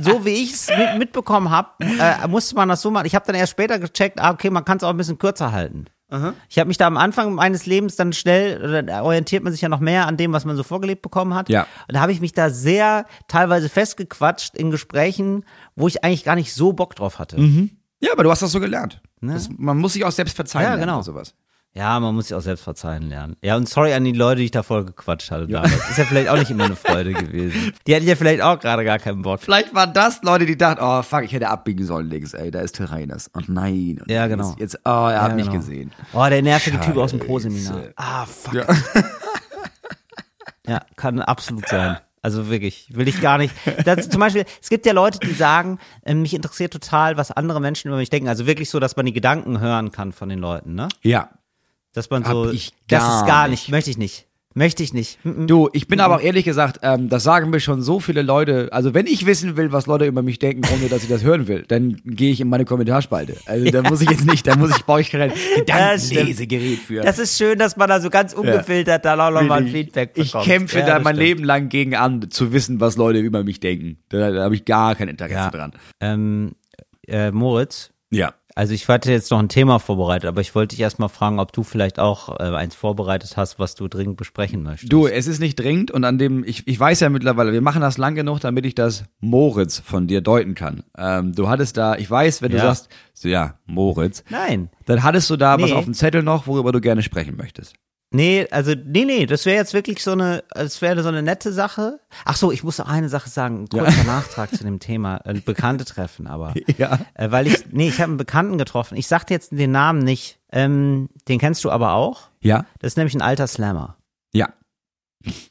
[0.00, 3.06] so wie ich es mitbekommen habe, äh, musste man das so machen.
[3.06, 5.52] Ich habe dann erst später gecheckt, ah, okay, man kann es auch ein bisschen kürzer
[5.52, 5.86] halten.
[6.08, 6.34] Aha.
[6.48, 9.68] Ich habe mich da am Anfang meines Lebens dann schnell, da orientiert man sich ja
[9.68, 11.48] noch mehr an dem, was man so vorgelebt bekommen hat.
[11.48, 11.66] Ja.
[11.88, 15.44] Und da habe ich mich da sehr teilweise festgequatscht in Gesprächen,
[15.74, 17.40] wo ich eigentlich gar nicht so Bock drauf hatte.
[17.40, 17.70] Mhm.
[17.98, 19.00] Ja, aber du hast das so gelernt.
[19.20, 19.34] Ne?
[19.34, 20.64] Das, man muss sich auch selbst verzeihen.
[20.64, 21.02] Ja, genau.
[21.02, 21.34] Sowas.
[21.76, 23.36] Ja, man muss sich auch selbst verzeihen lernen.
[23.42, 25.60] Ja, und sorry an die Leute, die ich da voll gequatscht hatte ja.
[25.60, 25.90] damals.
[25.90, 27.74] Ist ja vielleicht auch nicht immer eine Freude gewesen.
[27.86, 29.40] Die hatten ja vielleicht auch gerade gar keinen Bock.
[29.42, 32.60] Vielleicht waren das Leute, die dachten, oh fuck, ich hätte abbiegen sollen links, ey, da
[32.60, 33.28] ist Tyrannus.
[33.28, 33.98] Und nein.
[34.00, 34.56] Und ja, genau.
[34.58, 35.58] Jetzt, oh, er ja, hat mich genau.
[35.58, 35.92] gesehen.
[36.14, 37.90] Oh, der nervige Typ aus dem Pro-Seminar.
[37.96, 38.54] Ah, fuck.
[38.54, 38.66] Ja.
[40.66, 41.98] ja, kann absolut sein.
[42.26, 43.54] Also wirklich, will ich gar nicht.
[43.84, 47.60] Das, zum Beispiel, es gibt ja Leute, die sagen, äh, mich interessiert total, was andere
[47.60, 48.28] Menschen über mich denken.
[48.28, 50.88] Also wirklich so, dass man die Gedanken hören kann von den Leuten, ne?
[51.02, 51.30] Ja.
[51.92, 53.60] Dass man so, das ist gar nicht.
[53.60, 54.26] nicht, möchte ich nicht.
[54.56, 55.18] Möchte ich nicht.
[55.22, 58.70] Du, ich bin aber auch ehrlich gesagt, ähm, das sagen mir schon so viele Leute.
[58.72, 61.46] Also wenn ich wissen will, was Leute über mich denken, ohne dass ich das hören
[61.46, 63.36] will, dann gehe ich in meine Kommentarspalte.
[63.44, 63.70] Also ja.
[63.70, 67.02] da muss ich jetzt nicht, da muss ich brauche ich kein Gedankenlesegerät für.
[67.02, 69.16] Das ist schön, dass man da so ganz ungefiltert ja.
[69.16, 70.46] da auch nochmal ein Feedback bekommt.
[70.46, 71.18] Ich kämpfe ja, da mein stimmt.
[71.18, 73.98] Leben lang gegen an, zu wissen, was Leute über mich denken.
[74.08, 75.50] Da, da habe ich gar kein Interesse ja.
[75.50, 75.72] dran.
[76.00, 76.52] Ähm,
[77.06, 77.90] äh, Moritz.
[78.10, 78.32] Ja.
[78.56, 81.52] Also ich hatte jetzt noch ein Thema vorbereitet, aber ich wollte dich erstmal fragen, ob
[81.52, 84.90] du vielleicht auch äh, eins vorbereitet hast, was du dringend besprechen möchtest.
[84.90, 87.82] Du, es ist nicht dringend und an dem, ich, ich weiß ja mittlerweile, wir machen
[87.82, 90.84] das lang genug, damit ich das Moritz von dir deuten kann.
[90.96, 92.62] Ähm, du hattest da, ich weiß, wenn du ja.
[92.62, 94.24] sagst, so ja, Moritz.
[94.30, 94.70] Nein.
[94.86, 95.64] Dann hattest du da nee.
[95.64, 97.74] was auf dem Zettel noch, worüber du gerne sprechen möchtest.
[98.16, 101.52] Nee, also nee, nee, das wäre jetzt wirklich so eine, es wäre so eine nette
[101.52, 102.00] Sache.
[102.24, 104.04] Ach so, ich muss noch eine Sache sagen, ein kurzer ja.
[104.04, 106.98] Nachtrag zu dem Thema, äh, Bekannte treffen, aber ja.
[107.12, 108.96] Äh, weil ich, nee, ich habe einen Bekannten getroffen.
[108.96, 110.38] Ich sagte jetzt den Namen nicht.
[110.50, 112.30] Ähm, den kennst du aber auch.
[112.40, 112.64] Ja.
[112.78, 113.98] Das ist nämlich ein alter Slammer.
[114.32, 114.48] Ja.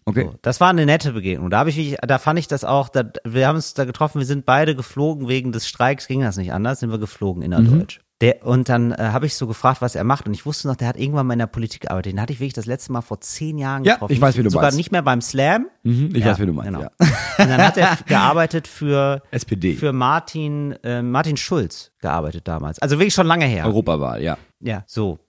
[0.05, 0.30] Okay.
[0.32, 1.51] So, das war eine nette Begegnung.
[1.51, 2.89] Da habe ich, da fand ich das auch.
[2.89, 4.20] Da, wir haben uns da getroffen.
[4.20, 6.07] Wir sind beide geflogen wegen des Streiks.
[6.07, 6.80] Ging das nicht anders?
[6.80, 7.99] Sind wir geflogen innerdeutsch.
[7.99, 8.05] Mhm.
[8.26, 10.26] Der, und dann äh, habe ich so gefragt, was er macht.
[10.26, 12.13] Und ich wusste noch, der hat irgendwann mal in der Politik gearbeitet.
[12.13, 14.11] Den hatte ich wirklich das letzte Mal vor zehn Jahren getroffen.
[14.11, 14.78] Ja, ich weiß, wie du Sogar meinst.
[14.78, 15.67] nicht mehr beim Slam.
[15.84, 16.71] Mhm, ich ja, weiß, wie du meinst.
[16.71, 16.82] Genau.
[16.82, 16.89] Ja.
[17.38, 19.76] Und dann hat er gearbeitet für SPD.
[19.76, 22.80] Für Martin, äh, Martin Schulz gearbeitet damals.
[22.80, 23.65] Also wirklich schon lange her.
[23.65, 24.39] Europawahl, ja.
[24.59, 25.19] Ja, so.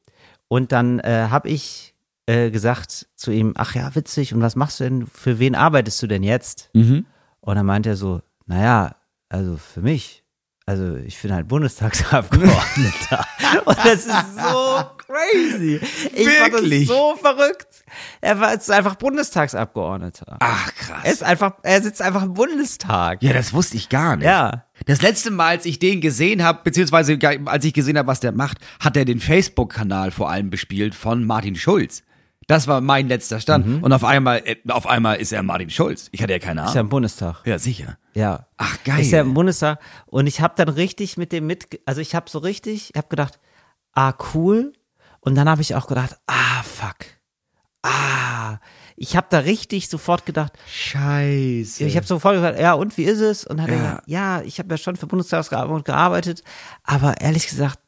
[0.49, 1.95] Und dann äh, habe ich
[2.25, 6.03] äh, gesagt zu ihm, ach ja, witzig, und was machst du denn, für wen arbeitest
[6.03, 6.71] du denn jetzt?
[6.73, 7.05] Mhm.
[7.41, 8.97] Und dann meint er so, naja,
[9.29, 10.25] also für mich
[10.69, 13.25] also ich bin halt Bundestagsabgeordneter.
[13.65, 15.81] und das ist so crazy.
[16.13, 16.89] Ich Wirklich?
[16.89, 17.85] fand das so verrückt.
[18.21, 20.39] Er war jetzt einfach Bundestagsabgeordneter.
[20.41, 21.01] Ach krass.
[21.05, 23.23] Er ist einfach, er sitzt einfach im Bundestag.
[23.23, 24.27] Ja, das wusste ich gar nicht.
[24.27, 24.65] Ja.
[24.87, 28.33] Das letzte Mal, als ich den gesehen habe, beziehungsweise als ich gesehen habe, was der
[28.33, 32.03] macht, hat er den Facebook-Kanal vor allem bespielt von Martin Schulz.
[32.49, 33.67] Das war mein letzter Stand.
[33.67, 33.83] Mhm.
[33.85, 36.09] Und auf einmal, äh, auf einmal ist er Martin Schulz.
[36.11, 36.71] Ich hatte ja keine Ahnung.
[36.71, 37.47] Ist ja im Bundestag.
[37.47, 37.99] Ja, sicher.
[38.17, 38.47] Ja.
[38.57, 39.03] Ach, geil.
[39.03, 39.79] Ist ja im Bundestag.
[40.07, 43.09] Und ich habe dann richtig mit dem mit, also ich habe so richtig, ich habe
[43.09, 43.39] gedacht,
[43.93, 44.73] ah, cool.
[45.21, 46.97] Und dann habe ich auch gedacht, ah, fuck.
[47.83, 48.57] Ah,
[48.97, 51.85] ich habe da richtig sofort gedacht, Scheiße.
[51.85, 53.45] Ich habe sofort gesagt, ja, und wie ist es?
[53.45, 53.75] Und hat ja.
[53.75, 56.43] er gesagt, ja, ich habe ja schon für Bundestagsarbeit gearbeitet,
[56.85, 57.79] aber ehrlich gesagt,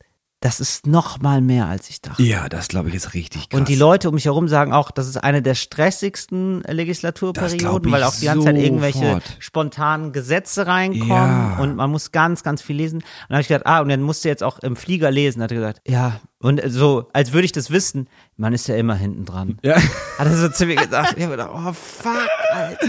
[0.41, 2.23] das ist noch mal mehr, als ich dachte.
[2.23, 3.59] Ja, das glaube ich ist richtig krass.
[3.59, 8.05] Und die Leute um mich herum sagen auch, das ist eine der stressigsten Legislaturperioden, weil
[8.05, 9.37] auch die ganze Zeit irgendwelche fort.
[9.41, 11.59] spontanen Gesetze reinkommen ja.
[11.59, 12.99] und man muss ganz, ganz viel lesen.
[12.99, 15.43] Und dann habe ich gedacht, ah, und dann musste jetzt auch im Flieger lesen.
[15.43, 18.95] Hat er gesagt, ja, und so, als würde ich das wissen, man ist ja immer
[18.95, 19.59] hinten dran.
[19.63, 19.77] Ja.
[20.19, 22.87] Hat er so zu mir gesagt, ich habe gedacht, oh fuck, Alter.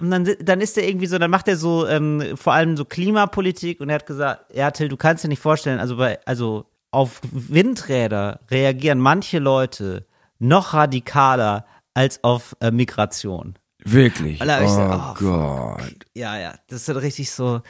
[0.00, 2.84] Und dann, dann ist er irgendwie so, dann macht er so ähm, vor allem so
[2.84, 6.64] Klimapolitik und er hat gesagt, ja, Till, du kannst dir nicht vorstellen, also bei, also
[6.90, 10.06] auf Windräder reagieren manche Leute
[10.38, 13.54] noch radikaler als auf äh, Migration.
[13.84, 14.40] Wirklich?
[14.40, 16.06] Oh, gesagt, oh Gott.
[16.14, 17.62] Ja, ja, das ist richtig so.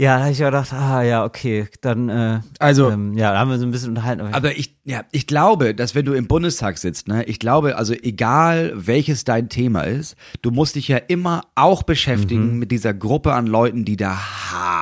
[0.00, 3.50] Ja, da habe ich gedacht, ah ja, okay, dann äh, also ähm, ja, da haben
[3.50, 4.32] wir so ein bisschen unterhalten.
[4.32, 7.94] Aber ich, ja, ich glaube, dass wenn du im Bundestag sitzt, ne, ich glaube, also
[7.94, 12.58] egal welches dein Thema ist, du musst dich ja immer auch beschäftigen mhm.
[12.60, 14.16] mit dieser Gruppe an Leuten, die da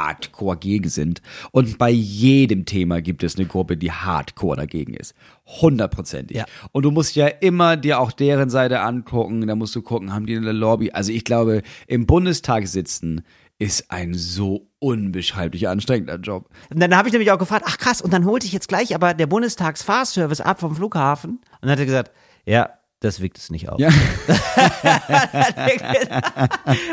[0.07, 1.23] hardcore gegen sind.
[1.51, 5.15] Und bei jedem Thema gibt es eine Gruppe, die hardcore dagegen ist.
[5.47, 6.37] Hundertprozentig.
[6.37, 6.45] Ja.
[6.73, 10.27] Und du musst ja immer dir auch deren Seite angucken, da musst du gucken, haben
[10.27, 10.91] die eine Lobby.
[10.93, 13.23] Also ich glaube, im Bundestag sitzen
[13.59, 16.51] ist ein so unbeschreiblich anstrengender Job.
[16.71, 18.95] Und dann habe ich nämlich auch gefragt, ach krass, und dann holte ich jetzt gleich
[18.95, 21.31] aber der Bundestagsfahrservice ab vom Flughafen.
[21.31, 22.13] Und dann hat er gesagt,
[22.45, 22.69] ja,
[23.01, 23.79] das wiegt es nicht auf.
[23.79, 23.91] Ja.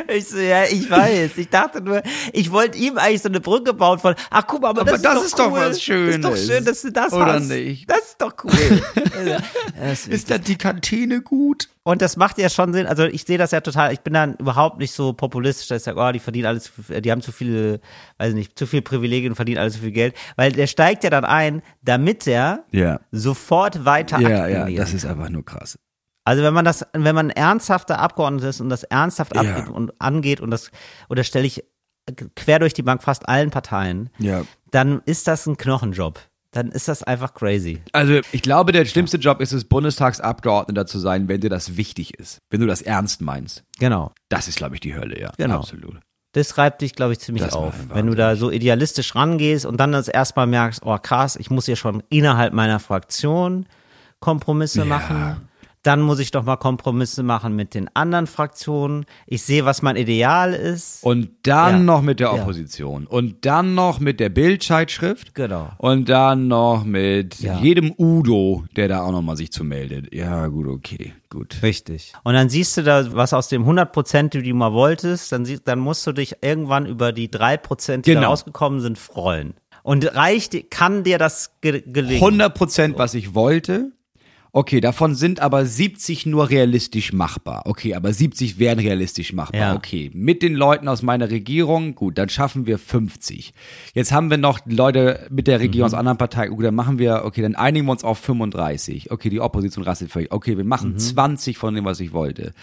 [0.09, 1.37] ich so, ja, ich weiß.
[1.37, 4.69] Ich dachte nur, ich wollte ihm eigentlich so eine Brücke bauen von, ach guck mal,
[4.69, 5.59] aber, aber das, das ist, ist doch, doch cool.
[5.59, 6.21] was Schönes.
[6.21, 7.47] Das ist doch schön, dass du das Oder hast.
[7.47, 7.89] nicht?
[7.89, 8.51] Das ist doch cool.
[9.79, 11.69] das Ist da die Kantine gut?
[11.85, 12.87] Und das macht ja schon Sinn.
[12.87, 13.91] Also ich sehe das ja total.
[13.91, 17.11] Ich bin dann überhaupt nicht so populistisch, dass ich sage, oh, die verdienen alles, die
[17.11, 17.81] haben zu viele,
[18.19, 20.15] weiß ich nicht, zu viel Privilegien und verdienen alles zu viel Geld.
[20.37, 23.01] Weil der steigt ja dann ein, damit er Ja.
[23.11, 25.77] sofort weiter Ja, ja, das ist einfach nur krass.
[26.25, 29.41] Also wenn man das, wenn man ernsthafter Abgeordneter ist und das ernsthaft Ja.
[29.41, 30.71] abgeht und angeht und das,
[31.09, 31.65] das stelle ich
[32.37, 34.43] quer durch die Bank fast allen Parteien, Ja.
[34.71, 36.17] dann ist das ein Knochenjob.
[36.53, 37.81] Dann ist das einfach crazy.
[37.91, 42.13] Also ich glaube, der schlimmste Job ist es, Bundestagsabgeordneter zu sein, wenn dir das wichtig
[42.19, 42.37] ist.
[42.49, 43.63] Wenn du das ernst meinst.
[43.79, 44.11] Genau.
[44.29, 45.31] Das ist, glaube ich, die Hölle, ja.
[45.37, 45.57] Genau.
[45.57, 45.97] Absolut.
[46.33, 47.73] Das reibt dich, glaube ich, ziemlich Das auf.
[47.89, 51.65] Wenn du da so idealistisch rangehst und dann das erstmal merkst, oh krass, ich muss
[51.65, 53.67] hier schon innerhalb meiner Fraktion
[54.19, 55.49] Kompromisse machen.
[55.83, 59.05] Dann muss ich doch mal Kompromisse machen mit den anderen Fraktionen.
[59.27, 61.03] Ich sehe, was mein Ideal ist.
[61.03, 61.79] Und dann Ja.
[61.83, 62.33] noch mit der Ja.
[62.41, 63.05] Opposition.
[63.05, 65.35] Und dann noch mit der Bildzeitschrift.
[65.35, 65.71] Genau.
[65.77, 67.59] Und dann noch mit Ja.
[67.59, 70.13] jedem Udo, der da auch nochmal sich zu meldet.
[70.13, 71.57] Ja, gut, okay, gut.
[71.61, 72.13] Richtig.
[72.23, 75.43] Und dann siehst du da, was aus dem 100 Prozent, die du mal wolltest, dann,
[75.43, 78.29] sie- dann musst du dich irgendwann über die 3 Prozent, die da Genau.
[78.29, 79.53] rausgekommen sind, freuen.
[79.83, 82.21] Und reicht, kann dir das ge gelingen?
[82.21, 83.91] 100 Prozent, was ich wollte.
[84.55, 87.63] Okay, davon sind aber 70 nur realistisch machbar.
[87.65, 89.59] Okay, aber 70 wären realistisch machbar.
[89.59, 89.75] Ja.
[89.75, 93.51] Okay, mit den Leuten aus meiner Regierung, gut, dann schaffen wir 50.
[93.95, 95.93] Jetzt haben wir noch Leute mit der Regierung Mhm.
[95.95, 99.09] aus anderen Parteien, gut, dann machen wir, okay, dann einigen wir uns auf 35.
[99.09, 100.31] Okay, die Opposition rasselt völlig.
[100.31, 100.69] Okay, wir Mhm.
[100.69, 102.53] machen 20 von dem, was ich wollte.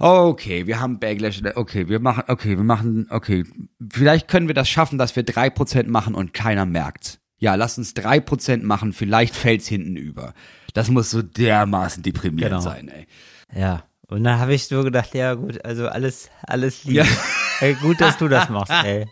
[0.00, 1.40] Okay, wir haben Backlash.
[1.54, 3.44] Okay, wir machen, okay, wir machen, okay,
[3.92, 7.20] vielleicht können wir das schaffen, dass wir 3% machen und keiner merkt's.
[7.38, 10.34] Ja, lass uns 3% machen, vielleicht fällt's hinten über.
[10.78, 12.60] Das muss so dermaßen deprimierend Genau.
[12.60, 13.06] sein, ey.
[13.52, 13.82] Ja.
[14.06, 16.98] Und dann habe ich so gedacht, ja gut, also alles, alles lieb.
[16.98, 17.04] Ja.
[17.60, 19.06] Ey, gut, dass du das machst, ey.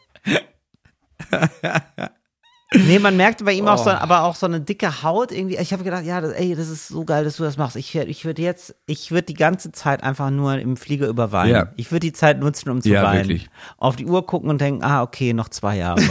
[2.74, 3.84] Nee, man merkte bei ihm auch Oh.
[3.84, 5.56] so, aber auch so eine dicke Haut irgendwie.
[5.56, 7.76] Ich habe gedacht, ja, das, ey, das ist so geil, dass du das machst.
[7.76, 11.52] Ich, ich würde jetzt, ich würde die ganze Zeit einfach nur im Flieger überweinen.
[11.54, 11.72] Ja.
[11.76, 13.28] Ich würde die Zeit nutzen, um zu Ja, weinen.
[13.28, 13.48] wirklich.
[13.78, 16.02] Auf die Uhr gucken und denken, ah, okay, noch zwei Jahre.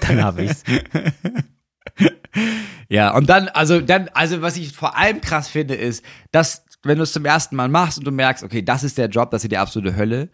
[0.00, 0.62] Dann habe ich's.
[2.88, 6.98] Ja, und dann, also dann, also was ich vor allem krass finde, ist, dass, wenn
[6.98, 9.44] du es zum ersten Mal machst und du merkst, okay, das ist der Job, das
[9.44, 10.30] ist die absolute Hölle,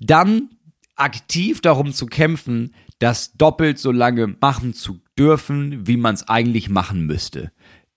[0.00, 0.50] dann
[0.96, 6.68] aktiv darum zu kämpfen, das doppelt so lange machen zu dürfen, wie man es eigentlich
[6.68, 7.52] machen müsste.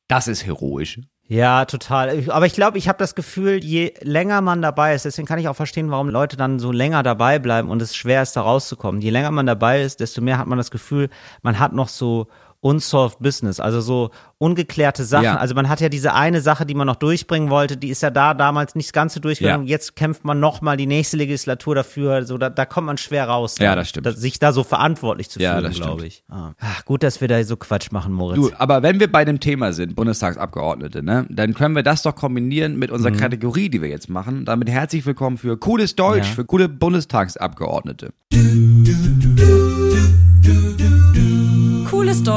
[0.07, 0.99] Das ist heroisch.
[1.27, 2.29] Ja, total.
[2.29, 5.47] Aber ich glaube, ich habe das Gefühl, je länger man dabei ist, deswegen kann ich
[5.47, 9.01] auch verstehen, warum Leute dann so länger dabei bleiben und es schwer ist, da rauszukommen.
[9.01, 11.09] Je länger man dabei ist, desto mehr hat man das Gefühl,
[11.41, 12.27] man hat noch so
[12.65, 14.09] unsolved business, also so
[14.39, 15.25] ungeklärte Sachen.
[15.25, 15.37] Ja.
[15.37, 18.09] Also man hat ja diese eine Sache, die man noch durchbringen wollte, die ist ja
[18.09, 19.67] da damals nicht ganz so durchgegangen.
[19.67, 19.71] Ja.
[19.71, 22.25] Jetzt kämpft man noch mal die nächste Legislatur dafür.
[22.25, 23.57] So, da, da kommt man schwer raus.
[23.59, 24.07] Ja, dann, das stimmt.
[24.07, 26.07] da, sich da so verantwortlich zu Ja, fühlen, das glaube stimmt.
[26.07, 26.23] ich.
[26.27, 26.53] Ah.
[26.59, 28.37] Ach, gut, dass wir da so Quatsch machen, Moritz.
[28.37, 32.15] Du, aber wenn wir bei dem Thema sind, Bundestagsabgeordnete, ne, dann können wir das doch
[32.15, 34.43] kombinieren mit unserer Kategorie, die wir jetzt machen.
[34.43, 36.33] Damit herzlich willkommen für cooles Deutsch, Ja.
[36.33, 38.11] für coole Bundestagsabgeordnete.
[38.33, 38.55] Cooles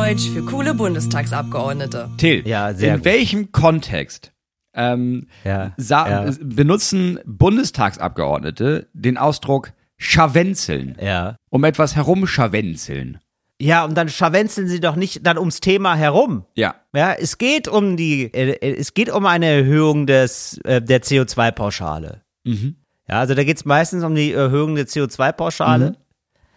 [0.09, 2.09] Deutsch für coole Bundestagsabgeordnete.
[2.17, 3.05] Till, Ja, sehr in gut.
[3.05, 4.33] welchem Kontext
[4.73, 6.33] ähm, Ja, sa- ja.
[6.41, 11.37] benutzen Bundestagsabgeordnete den Ausdruck scharwenzeln, Ja.
[11.51, 13.19] um etwas herumscharwenzeln?
[13.61, 16.47] Ja, und dann scharwenzeln sie doch nicht dann ums Thema herum.
[16.55, 16.77] Ja.
[16.95, 22.23] Ja, es geht um die, äh, es geht um eine Erhöhung des, äh, der CO2-Pauschale.
[22.45, 22.77] Mhm.
[23.07, 25.97] Ja, also da geht es meistens um die Erhöhung der CO2-Pauschale.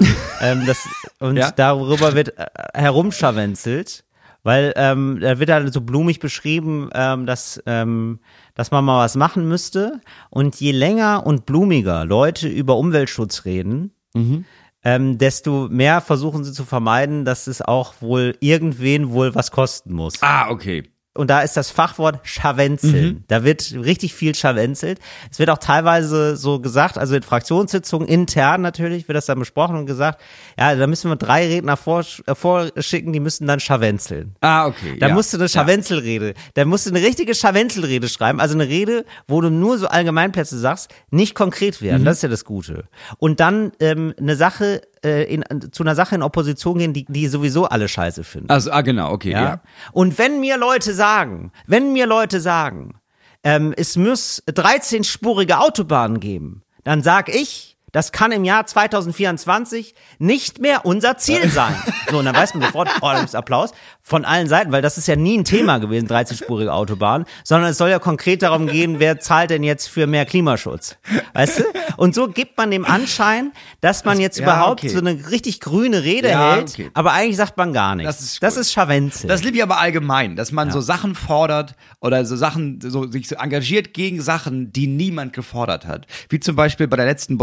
[0.42, 0.88] ähm, das,
[1.20, 1.38] und.
[1.38, 1.52] Ja.
[1.52, 4.04] darüber wird äh, herumscharwenzelt,
[4.44, 8.20] weil ähm, da wird halt so blumig beschrieben, ähm, dass, ähm,
[8.56, 10.02] dass man mal was machen müsste.
[10.30, 14.44] Und je länger und blumiger Leute über Umweltschutz reden, Mhm.
[14.84, 19.94] ähm, desto mehr versuchen sie zu vermeiden, dass es auch wohl irgendwen wohl was kosten
[19.94, 20.16] muss.
[20.22, 20.91] Ah, okay.
[21.14, 23.26] Und da ist das Fachwort Scharwenzeln.
[23.28, 25.00] Da wird richtig viel scharwenzelt.
[25.30, 29.76] Es wird auch teilweise so gesagt, also in Fraktionssitzungen intern natürlich wird das dann besprochen
[29.76, 30.22] und gesagt,
[30.58, 34.36] ja, da müssen wir drei Redner äh, vorschicken, die müssen dann scharwenzeln.
[34.40, 34.98] Ah, okay.
[35.00, 35.14] Da ja.
[35.14, 39.42] musst du eine Scharwenzelrede, da musst du eine richtige Scharwenzelrede schreiben, also eine Rede, wo
[39.42, 41.86] du nur so Allgemeinplätze sagst, nicht konkret Mhm.
[41.86, 42.86] werden, das ist ja das Gute.
[43.18, 47.28] Und dann ähm, eine Sache, äh, in, zu einer Sache in Opposition gehen, die, die
[47.28, 48.50] sowieso alle scheiße finden.
[48.50, 49.44] Also, ah, genau, okay, ja.
[49.44, 49.62] Ja?
[49.92, 52.96] Und wenn mir Leute sagen, wenn mir Leute sagen,
[53.44, 60.60] ähm, es muss 13-spurige Autobahnen geben, dann sag ich, Das kann im Jahr 2024 nicht
[60.60, 61.76] mehr unser Ziel sein.
[62.10, 63.72] So, und dann weiß man sofort, Ordnungsapplaus
[64.02, 67.78] von allen Seiten, weil das ist ja nie ein Thema gewesen, 30-spurige Autobahn, sondern es
[67.78, 70.98] soll ja konkret darum gehen, wer zahlt denn jetzt für mehr Klimaschutz.
[71.34, 71.64] Weißt du?
[71.98, 74.90] Und so gibt man dem Anschein, dass man jetzt ja, überhaupt okay.
[74.90, 76.90] so eine richtig grüne Rede ja, hält, okay.
[76.94, 78.18] aber eigentlich sagt man gar nichts.
[78.18, 79.28] Das ist, das ist Scharwenzel.
[79.28, 80.74] Das liebe ich aber allgemein, dass man ja.
[80.74, 85.86] so Sachen fordert oder so Sachen, so sich so engagiert gegen Sachen, die niemand gefordert
[85.86, 86.08] hat.
[86.30, 87.38] Wie zum Beispiel bei der letzten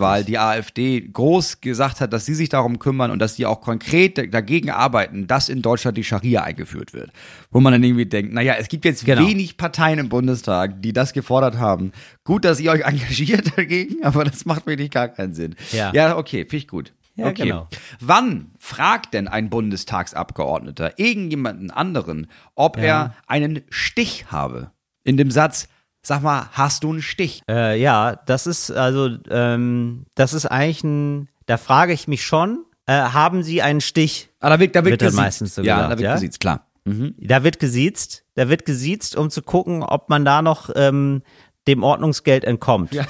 [0.00, 0.26] Richtig.
[0.26, 4.32] die AfD groß gesagt hat, dass sie sich darum kümmern und dass sie auch konkret
[4.32, 7.10] dagegen arbeiten, dass in Deutschland die Scharia eingeführt wird.
[7.50, 9.26] Wo man dann irgendwie denkt, naja, es gibt jetzt genau.
[9.26, 11.92] wenig Parteien im Bundestag, die das gefordert haben.
[12.24, 15.56] Gut, dass ihr euch engagiert dagegen, aber das macht wirklich gar keinen Sinn.
[15.72, 16.92] Ja, ja okay, finde ich gut.
[17.16, 17.44] Ja, okay.
[17.44, 17.68] genau.
[18.00, 22.82] Wann fragt denn ein Bundestagsabgeordneter irgendjemanden anderen, ob ja.
[22.82, 24.72] er einen Stich habe?
[25.04, 25.68] In dem Satz,
[26.06, 27.42] sag mal, hast du einen Stich?
[27.48, 32.64] Äh, ja, das ist also, ähm, das ist eigentlich ein, da frage ich mich schon,
[32.86, 34.30] äh, haben Sie einen Stich?
[34.40, 35.16] Ah, da wird, da wird, wird gesiezt.
[35.16, 36.14] meistens so ja, gesagt, da wird ja?
[36.14, 36.66] gesiezt, klar.
[36.84, 37.14] Mhm.
[37.18, 41.22] Da wird gesiezt, da wird gesiezt, um zu gucken, ob man da noch ähm,
[41.66, 42.92] dem Ordnungsgeld entkommt.
[42.92, 43.06] Ja.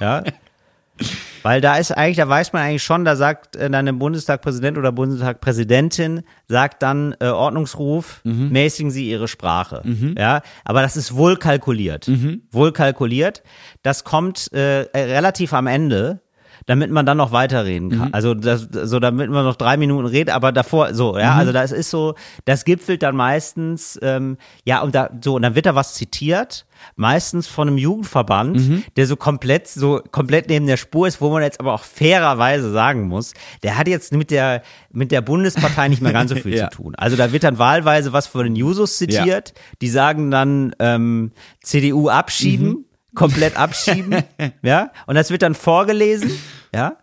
[0.00, 0.24] ja.
[1.46, 4.78] Weil da ist eigentlich, da weiß man eigentlich schon, da sagt äh, dann ein Bundestagpräsident
[4.78, 8.48] oder Bundestagpräsidentin, sagt dann äh, Ordnungsruf, mhm.
[8.50, 9.80] mäßigen Sie Ihre Sprache.
[9.84, 10.16] Mhm.
[10.18, 12.08] Ja, aber das ist wohl kalkuliert.
[12.08, 12.42] Mhm.
[12.50, 13.44] Wohl kalkuliert.
[13.82, 16.20] Das kommt äh, relativ am Ende
[16.66, 18.08] damit man dann noch weiterreden kann.
[18.08, 18.14] Mhm.
[18.14, 21.38] Also das, so damit man noch drei Minuten redet, aber davor so, ja, mhm.
[21.38, 22.14] also das ist so,
[22.44, 26.66] das gipfelt dann meistens, ähm, ja, und da so, und dann wird da was zitiert,
[26.96, 28.84] meistens von einem Jugendverband, mhm.
[28.96, 32.72] der so komplett, so komplett neben der Spur ist, wo man jetzt aber auch fairerweise
[32.72, 34.62] sagen muss, der hat jetzt mit der,
[34.92, 36.68] mit der Bundespartei nicht mehr ganz so viel ja.
[36.68, 36.94] zu tun.
[36.96, 39.62] Also da wird dann wahlweise was von den Jusos zitiert, ja.
[39.80, 41.30] die sagen dann ähm,
[41.62, 42.68] CDU abschieben.
[42.68, 42.84] Mhm
[43.16, 44.22] komplett abschieben,
[44.62, 46.30] ja, und das wird dann vorgelesen,
[46.74, 46.96] ja,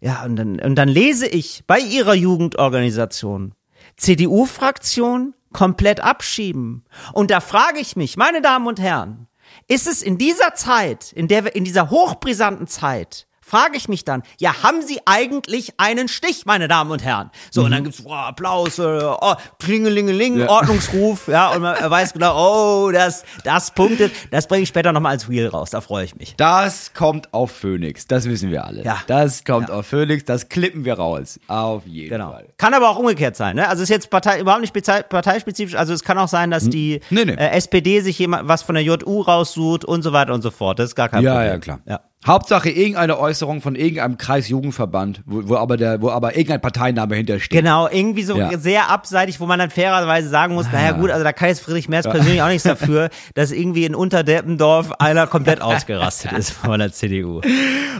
[0.00, 3.54] ja, und dann, und dann lese ich bei ihrer Jugendorganisation
[3.96, 6.84] CDU-Fraktion komplett abschieben.
[7.12, 9.26] Und da frage ich mich, meine Damen und Herren,
[9.68, 14.04] ist es in dieser Zeit, in der wir, in dieser hochbrisanten Zeit, frage ich mich
[14.04, 17.30] dann, ja, haben Sie eigentlich einen Stich, meine Damen und Herren?
[17.50, 17.64] So, mhm.
[17.66, 20.48] und dann gibt's oh, Applaus, äh, oh, Klingelingeling, ja.
[20.48, 25.12] Ordnungsruf, ja, und man weiß genau, oh, das, das punktet, das bringe ich später nochmal
[25.12, 26.34] als Wheel raus, da freue ich mich.
[26.36, 28.82] Das kommt auf Phoenix, das wissen wir alle.
[28.82, 28.98] Ja.
[29.06, 29.76] Das kommt ja.
[29.76, 32.32] auf Phoenix, das klippen wir raus, auf jeden genau.
[32.32, 32.48] Fall.
[32.56, 33.68] Kann aber auch umgekehrt sein, ne?
[33.68, 36.70] Also ist jetzt Partei, überhaupt nicht parteispezifisch, also es kann auch sein, dass hm.
[36.70, 37.34] die nee, nee.
[37.34, 40.80] Äh, SPD sich jemand was von der JU raussucht und so weiter und so fort,
[40.80, 41.46] das ist gar kein ja, Problem.
[41.46, 41.80] Ja, ja, klar.
[41.86, 42.00] Ja.
[42.24, 47.58] Hauptsache irgendeine Äußerung von irgendeinem Kreisjugendverband, wo, wo aber der, wo aber irgendein Parteiname hintersteht.
[47.58, 48.58] Genau, irgendwie so ja.
[48.58, 50.70] sehr abseitig, wo man dann fairerweise sagen muss, ah.
[50.72, 52.12] naja gut, also da kann jetzt Friedrich Merz ja.
[52.12, 57.40] persönlich auch nichts dafür, dass irgendwie in Unterdeppendorf einer komplett ausgerastet ist von der CDU.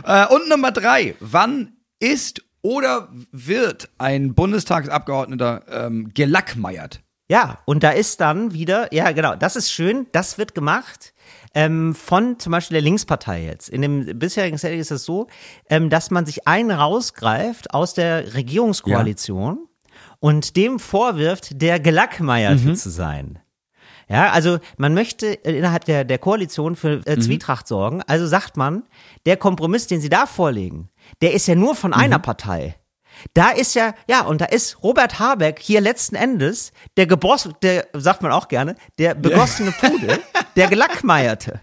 [0.05, 7.01] Äh, und Nummer drei, wann ist oder wird ein Bundestagsabgeordneter ähm, gelackmeiert?
[7.29, 11.13] Ja, und da ist dann wieder, ja genau, das ist schön, das wird gemacht
[11.53, 13.69] ähm, von zum Beispiel der Linkspartei jetzt.
[13.69, 15.27] In dem bisherigen Setting ist es so,
[15.69, 19.95] ähm, dass man sich einen rausgreift aus der Regierungskoalition ja.
[20.19, 22.75] und dem vorwirft, der Gelackmeierte mhm.
[22.75, 23.39] zu sein.
[24.09, 27.21] Ja, also man möchte innerhalb der, der Koalition für äh, mhm.
[27.21, 27.69] Zwietracht mhm.
[27.69, 28.01] sorgen.
[28.07, 28.83] Also sagt man,
[29.25, 30.89] der Kompromiss, den sie da vorlegen,
[31.21, 31.97] der ist ja nur von mhm.
[31.97, 32.75] einer Partei.
[33.33, 37.87] Da ist ja, ja, und da ist Robert Habeck hier letzten Endes der Geboss, der,
[37.93, 40.19] sagt man auch gerne, der begossene Pudel,
[40.55, 41.61] der Gelackmeierte.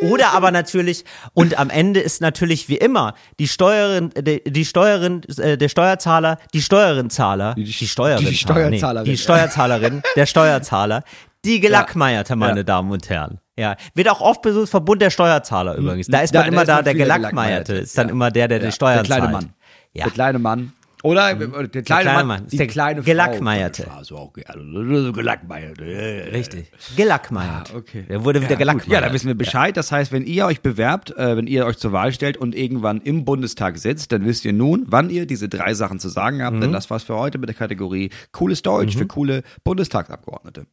[0.00, 1.04] Oder aber natürlich,
[1.34, 6.38] und am Ende ist natürlich wie immer die Steuerin, die, die Steuerin, äh, der Steuerzahler,
[6.54, 11.02] die Steuerinzahler, die, die Steuerin, die Steuerzahlerin, nee, die Steuerzahlerin, der Steuerzahler,
[11.44, 12.62] die Gelackmeierte, meine ja.
[12.64, 13.40] Damen und Herren.
[13.58, 16.06] Ja, wird auch oft besucht, Verbund der Steuerzahler übrigens.
[16.06, 18.98] Da ist man ja, immer da, der Gelackmeierte ist dann immer der, der die Steuern
[18.98, 19.32] der kleine zahlt.
[19.32, 19.54] Mann.
[19.92, 20.04] Ja.
[20.04, 20.72] Der kleine Mann.
[21.02, 21.38] Oder mhm.
[21.38, 22.46] der, kleine der kleine Mann, Mann.
[22.48, 23.90] Die der kleine Gelackmeierte.
[23.90, 26.30] Also auch, also gelackmeierte.
[26.32, 26.70] Richtig.
[26.94, 27.72] Gelackmeiert.
[27.72, 28.04] Ah, okay.
[28.08, 29.02] Der wurde wieder ja, gelackmeiert.
[29.02, 29.76] Ja, da wissen wir Bescheid.
[29.76, 33.00] Das heißt, wenn ihr euch bewerbt, äh, wenn ihr euch zur Wahl stellt und irgendwann
[33.00, 36.56] im Bundestag sitzt, dann wisst ihr nun, wann ihr diese drei Sachen zu sagen habt.
[36.56, 36.60] Mhm.
[36.60, 38.98] Denn das war's für heute mit der Kategorie Cooles Deutsch mhm.
[38.98, 40.66] für coole Bundestagsabgeordnete.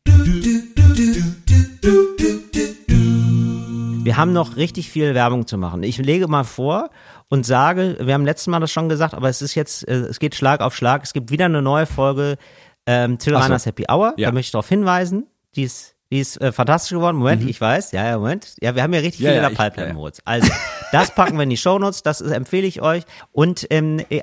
[4.07, 5.83] Wir haben noch richtig viel Werbung zu machen.
[5.83, 6.91] Ich lege mal vor
[7.29, 10.19] und sage, wir haben letztes Mal das schon gesagt, aber es ist jetzt, äh, es
[10.19, 11.03] geht Schlag auf Schlag.
[11.03, 12.37] Es gibt wieder eine neue Folge
[12.85, 13.67] ähm, Till Reiners so.
[13.67, 14.13] Happy Hour.
[14.17, 14.29] Ja.
[14.29, 15.27] Da möchte ich darauf hinweisen.
[15.55, 17.17] Die ist, die ist äh, fantastisch geworden.
[17.17, 17.49] Moment, mhm.
[17.49, 17.91] ich weiß.
[17.91, 18.55] Ja, ja, Moment.
[18.61, 20.21] Ja, wir haben ja richtig ja, viel ja, in der Pipeline, Moritz.
[20.23, 20.49] Also,
[20.93, 22.01] das packen wir in die Shownotes.
[22.01, 23.03] Das empfehle ich euch.
[23.33, 24.21] Und ähm, äh,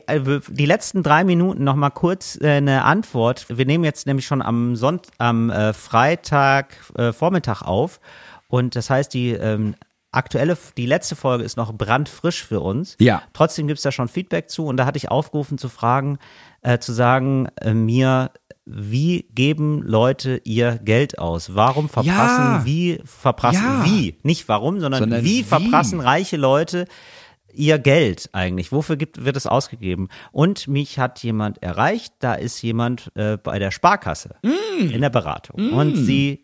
[0.49, 3.47] die letzten drei Minuten noch mal kurz äh, eine Antwort.
[3.51, 8.01] Wir nehmen jetzt nämlich schon am Sonntag, am äh, Freitag äh, Vormittag auf.
[8.49, 9.75] Und das heißt, die ähm,
[10.17, 12.97] aktuelle, die letzte Folge ist noch brandfrisch für uns.
[13.01, 13.23] Ja.
[13.33, 16.19] Trotzdem gibt's da schon Feedback zu und da hatte ich aufgerufen zu fragen,
[16.63, 18.31] äh, zu sagen, äh, mir,
[18.67, 21.55] wie geben Leute ihr Geld aus?
[21.55, 22.63] Warum verprassen, Ja.
[22.65, 23.85] wie verprassen, Ja.
[23.85, 25.43] wie, nicht warum, sondern, Sondern wie, wie.
[25.43, 26.87] verprassen reiche Leute
[27.53, 28.73] ihr Geld eigentlich?
[28.73, 30.09] Wofür gibt, wird es ausgegeben?
[30.33, 34.89] Und mich hat jemand erreicht, da ist jemand äh, bei der Sparkasse Mm.
[34.91, 36.44] in der Beratung und sie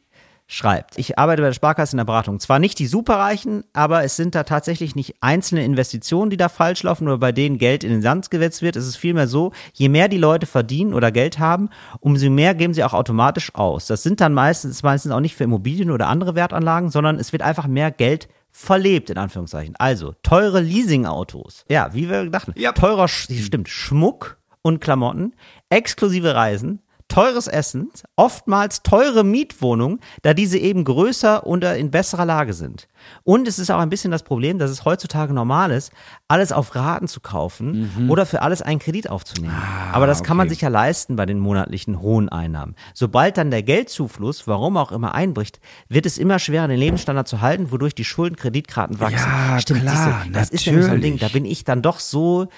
[0.51, 2.41] schreibt, ich arbeite bei der Sparkasse in der Beratung.
[2.41, 6.83] Zwar nicht die Superreichen, aber es sind da tatsächlich nicht einzelne Investitionen, die da falsch
[6.83, 8.75] laufen oder bei denen Geld in den Sand gewetzt wird.
[8.75, 11.71] Es ist vielmehr so, je mehr die Leute verdienen oder Geld haben,
[12.01, 13.87] umso mehr geben sie auch automatisch aus.
[13.87, 17.43] Das sind dann meistens, meistens auch nicht für Immobilien oder andere Wertanlagen, sondern es wird
[17.43, 19.77] einfach mehr Geld verlebt, in Anführungszeichen.
[19.79, 21.65] Also, teure Leasingautos.
[21.69, 22.55] Ja, wie wir dachten.
[22.57, 22.73] Ja.
[22.73, 25.33] Teurer, stimmt, Schmuck und Klamotten,
[25.69, 32.55] exklusive Reisen, teures Essen, oftmals teure Mietwohnungen, da diese eben größer und in besserer Lage
[32.55, 32.89] sind.
[33.25, 35.93] Und es ist auch ein bisschen das Problem, dass es heutzutage normal ist,
[36.29, 39.55] alles auf Raten zu kaufen oder für alles einen Kredit aufzunehmen.
[39.93, 40.55] Aber das kann man okay.
[40.55, 42.75] sich ja leisten bei den monatlichen hohen Einnahmen.
[42.95, 47.41] Sobald dann der Geldzufluss, warum auch immer, einbricht, wird es immer schwerer, den Lebensstandard zu
[47.41, 49.29] halten, wodurch die Schulden, Kreditkarten wachsen.
[49.29, 51.15] Ja, Stimmt, klar, du, das ist nämlich so ein Ding.
[51.15, 51.33] natürlich.
[51.33, 52.49] Da bin ich dann doch so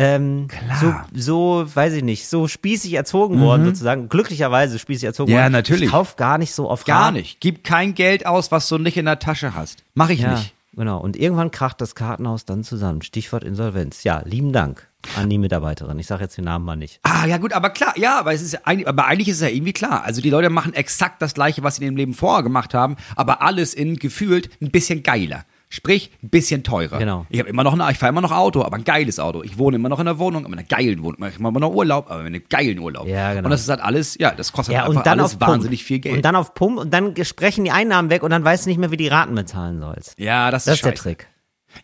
[0.00, 0.48] ähm,
[0.80, 1.06] so, Klar.
[1.14, 4.08] so, weiß ich nicht, so spießig erzogen worden, sozusagen.
[4.08, 5.36] Glücklicherweise spießig erzogen Mhm.
[5.36, 5.52] Ja, worden.
[5.52, 5.82] natürlich.
[5.84, 7.16] Ich kauf gar nicht so oft Gar Raten.
[7.16, 7.40] nicht.
[7.40, 9.84] Gib kein Geld aus, was du nicht in der Tasche hast.
[9.94, 10.54] Mach ich Ja, nicht.
[10.74, 10.98] genau.
[11.00, 13.02] Und irgendwann kracht das Kartenhaus dann zusammen.
[13.02, 14.04] Stichwort Insolvenz.
[14.04, 14.86] Ja, lieben Dank
[15.16, 15.98] an die Mitarbeiterin.
[15.98, 17.00] Ich sage jetzt den Namen mal nicht.
[17.04, 19.42] Ah, ja gut, aber klar, ja, aber es ist ja eigentlich, aber eigentlich ist es
[19.42, 20.04] ja irgendwie klar.
[20.04, 22.96] Also die Leute machen exakt das gleiche, was sie in ihrem Leben vorher gemacht haben,
[23.16, 25.44] aber alles in gefühlt ein bisschen geiler.
[25.72, 26.98] Sprich, ein bisschen teurer.
[26.98, 27.26] Genau.
[27.30, 29.44] Ich habe immer noch ein, ich fahre immer noch Auto, aber ein geiles Auto.
[29.44, 31.22] Ich wohne immer noch in einer Wohnung, aber in einer geilen Wohnung.
[31.28, 33.06] Ich mache immer noch Urlaub, aber in einem geilen Urlaub.
[33.06, 33.46] Ja, genau.
[33.46, 35.84] Und das ist halt alles, ja, das kostet Ja, halt einfach und dann alles wahnsinnig
[35.84, 36.16] viel Geld.
[36.16, 38.78] Und dann auf Pump und dann sprechen die Einnahmen weg und dann weißt du nicht
[38.78, 40.18] mehr, wie die Raten bezahlen sollst.
[40.18, 40.94] ja, das, Das ist ist der.
[40.96, 41.28] Trick.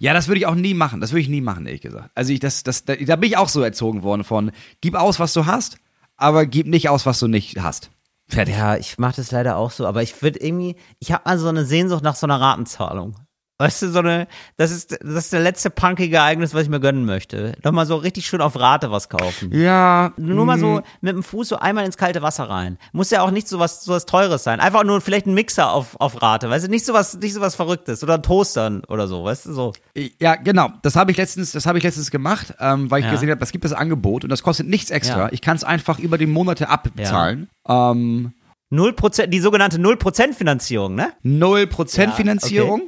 [0.00, 1.00] Ja, das würde ich auch nie machen.
[1.00, 2.10] Das würde ich nie machen, ehrlich gesagt.
[2.16, 5.20] Also ich, das, das, da, da bin ich auch so erzogen worden von, gib aus,
[5.20, 5.78] was du hast,
[6.16, 7.90] aber gib nicht aus, was du nicht hast.
[8.26, 8.56] Fertig.
[8.56, 11.46] Ja, ich mache das leider auch so, aber ich würde irgendwie, ich habe mal so
[11.48, 13.14] eine Sehnsucht nach so einer Ratenzahlung.
[13.58, 14.26] Weißt du, so eine,
[14.58, 17.54] das ist, das ist der letzte punkige Ereignis, was ich mir gönnen möchte.
[17.64, 19.50] Nochmal so richtig schön auf Rate was kaufen.
[19.50, 22.76] Ja, Nur mal so mit dem Fuß so einmal ins kalte Wasser rein.
[22.92, 24.60] Muss ja auch nicht so was, so was Teures sein.
[24.60, 27.40] Einfach nur vielleicht ein Mixer auf, auf Rate, weißt du, nicht so was, nicht so
[27.40, 29.72] was Verrücktes oder ein Toaster oder so, weißt du, so.
[30.20, 30.68] Ja, genau.
[30.82, 33.12] Das habe ich letztens, das habe ich letztens gemacht, ähm, weil ich Ja.
[33.12, 35.18] gesehen habe, es gibt das Angebot und das kostet nichts extra.
[35.18, 35.28] Ja.
[35.32, 37.48] Ich kann es einfach über die Monate abbezahlen.
[37.66, 38.32] Ähm,
[38.68, 41.12] Null Prozent, die sogenannte Null Prozent Finanzierung, ne?
[41.22, 42.82] Null Prozent Ja, Finanzierung.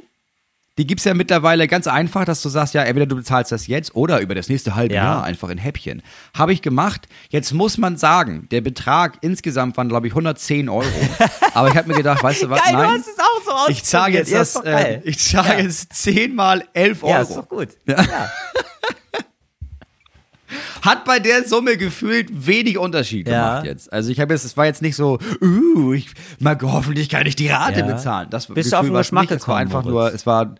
[0.79, 3.95] Die gibt's ja mittlerweile ganz einfach, dass du sagst, ja, entweder du bezahlst das jetzt
[3.95, 5.03] oder über das nächste halbe Ja.
[5.03, 6.01] Jahr einfach in Häppchen.
[6.33, 7.09] Habe ich gemacht.
[7.29, 10.85] Jetzt muss man sagen, der Betrag insgesamt waren, glaube ich, 110 Euro.
[11.53, 12.63] Aber ich habe mir gedacht, weißt du was?
[12.63, 12.87] Geil, Nein.
[12.87, 13.77] du hast es auch so ausprobiert.
[13.77, 15.01] ich zahle jetzt ja, das, äh, geil.
[15.03, 15.59] ich zahle Ja.
[15.65, 17.11] jetzt 10 mal 11 Euro.
[17.13, 17.67] Ja, ist doch gut.
[20.81, 23.49] Hat bei der Summe gefühlt wenig Unterschied Ja.
[23.59, 23.91] gemacht jetzt.
[23.93, 27.35] Also ich habe jetzt, es war jetzt nicht so, uh, ich mal hoffentlich kann ich
[27.35, 27.85] die Rate Ja.
[27.85, 28.27] bezahlen.
[28.29, 29.31] Das Bist du auf den Geschmack nicht.
[29.31, 30.11] Es war gekommen, einfach Moritz?
[30.11, 30.55] nur, es war,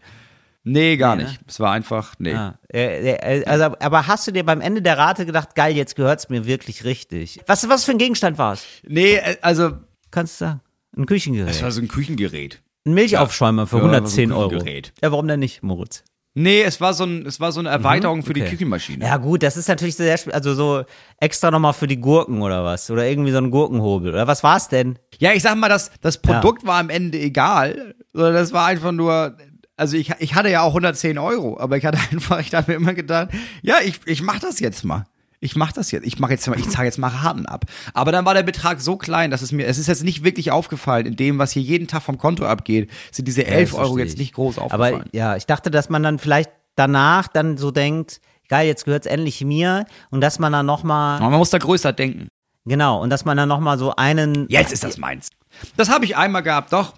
[0.64, 1.30] nee, gar Nee, ne?
[1.30, 1.42] nicht.
[1.48, 2.32] Es war einfach, nee.
[2.32, 2.56] Ja.
[2.72, 6.46] Äh, Also, aber hast du dir beim Ende der Rate gedacht, geil, jetzt gehört's mir
[6.46, 7.40] wirklich richtig?
[7.48, 8.64] Was, was für ein Gegenstand war's?
[8.88, 9.72] Nee, äh, also,
[10.12, 10.62] Kannst du sagen?
[10.98, 11.52] Ein Küchengerät.
[11.54, 12.62] es war so ein Küchengerät.
[12.86, 14.66] ein Milchaufschäumer für Ja, 110 so ein Euro.
[14.66, 16.04] Ja, warum denn nicht, Moritz?
[16.36, 18.45] Nee, es war so ein, es war so eine Erweiterung für die Mhm.
[18.45, 19.03] Küchenmaschine.
[19.05, 20.84] Ja, gut, das ist natürlich sehr, also so
[21.19, 22.89] extra nochmal für die Gurken oder was?
[22.91, 24.13] Oder irgendwie so ein Gurkenhobel.
[24.13, 24.99] Oder was war's denn?
[25.17, 28.91] Ja, ich sag mal, das, das Produkt war am Ende egal, sondern das war einfach
[28.91, 29.36] nur,
[29.75, 32.77] also ich, ich hatte ja auch 110 Euro, aber ich hatte einfach, ich habe mir
[32.77, 33.30] immer gedacht,
[33.63, 35.05] ja, ich, ich mach das jetzt mal.
[35.42, 36.06] Ich mach das jetzt.
[36.06, 37.66] Ich mache jetzt mal, ich zahle jetzt mal Raten ab.
[37.94, 40.52] Aber dann war der Betrag so klein, dass es mir, es ist jetzt nicht wirklich
[40.52, 43.98] aufgefallen, in dem, was hier jeden Tag vom Konto abgeht, sind diese 11 das Euro
[43.98, 44.20] jetzt ich.
[44.20, 45.02] nicht groß aufgefallen.
[45.02, 48.20] Aber ja, ich dachte, dass man dann vielleicht danach dann so denkt,
[48.50, 52.28] geil, jetzt gehört's endlich mir und dass man dann nochmal, man muss da größer denken.
[52.66, 55.30] genau, und dass man dann nochmal so einen, Jetzt ist das meins.
[55.78, 56.94] Das habe ich einmal gehabt, doch.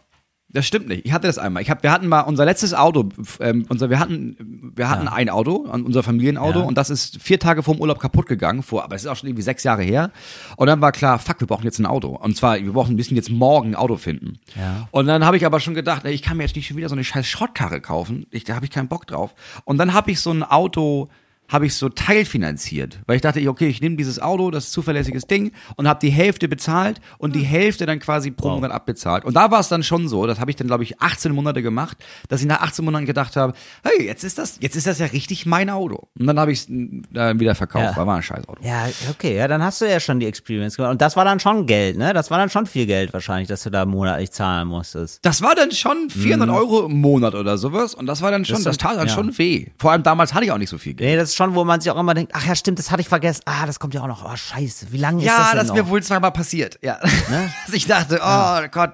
[0.54, 1.06] Das stimmt nicht.
[1.06, 1.62] Ich hatte das einmal.
[1.64, 3.08] Ich hab, wir hatten mal unser letztes Auto,
[3.40, 6.66] ähm, unser, wir hatten, wir hatten ein Auto, unser Familienauto, Ja.
[6.66, 9.30] und das ist vier Tage vorm Urlaub kaputt gegangen, vor, aber es ist auch schon
[9.30, 10.12] irgendwie sechs Jahre her.
[10.58, 12.10] Und dann war klar, fuck, wir brauchen jetzt ein Auto.
[12.10, 14.40] Und zwar, wir brauchen, müssen jetzt morgen ein Auto finden.
[14.60, 14.88] Ja.
[14.92, 16.90] Und dann habe ich aber schon gedacht, ey, ich kann mir jetzt nicht schon wieder
[16.90, 18.26] so eine scheiß Schrottkarre kaufen.
[18.32, 19.34] Ich, da habe ich keinen Bock drauf.
[19.64, 21.08] Und dann habe ich so ein Auto,
[21.52, 25.28] habe ich so teilfinanziert, weil ich dachte, okay, ich nehme dieses Auto, das ist zuverlässiges
[25.28, 29.26] Ding und habe die Hälfte bezahlt und die Hälfte dann quasi pro Monat abbezahlt.
[29.26, 31.62] Und da war es dann schon so, das habe ich dann glaube ich 18 Monate
[31.62, 31.98] gemacht,
[32.30, 35.08] dass ich nach 18 Monaten gedacht habe, hey, jetzt ist das, jetzt ist das ja
[35.08, 36.08] richtig mein Auto.
[36.18, 36.68] Und dann habe ich es
[37.12, 38.08] dann wieder verkauft, ja.
[38.08, 38.64] war ein scheiß Auto.
[38.64, 40.92] Ja, okay, ja, dann hast du ja schon die Experience gemacht.
[40.92, 42.14] Und das war dann schon Geld, ne?
[42.14, 45.20] Das war dann schon viel Geld wahrscheinlich, dass du da monatlich zahlen musstest.
[45.24, 46.56] Das war dann schon 400 mhm.
[46.56, 49.14] Euro im Monat oder sowas und das war dann schon, das, das tat dann ja.
[49.14, 49.68] schon weh.
[49.78, 51.10] Vor allem damals hatte ich auch nicht so viel Geld.
[51.10, 53.02] Nee, das ist schon, wo man sich auch immer denkt, ach ja, stimmt, das hatte
[53.02, 53.42] ich vergessen.
[53.46, 54.24] Ah, das kommt ja auch noch.
[54.26, 56.80] Oh, scheiße, wie lange ja, ist das denn Ja, das ist mir wohl zweimal passiert.
[56.82, 57.00] Ja.
[57.30, 57.52] Ne?
[57.72, 58.68] ich dachte, oh ja.
[58.68, 58.94] Gott.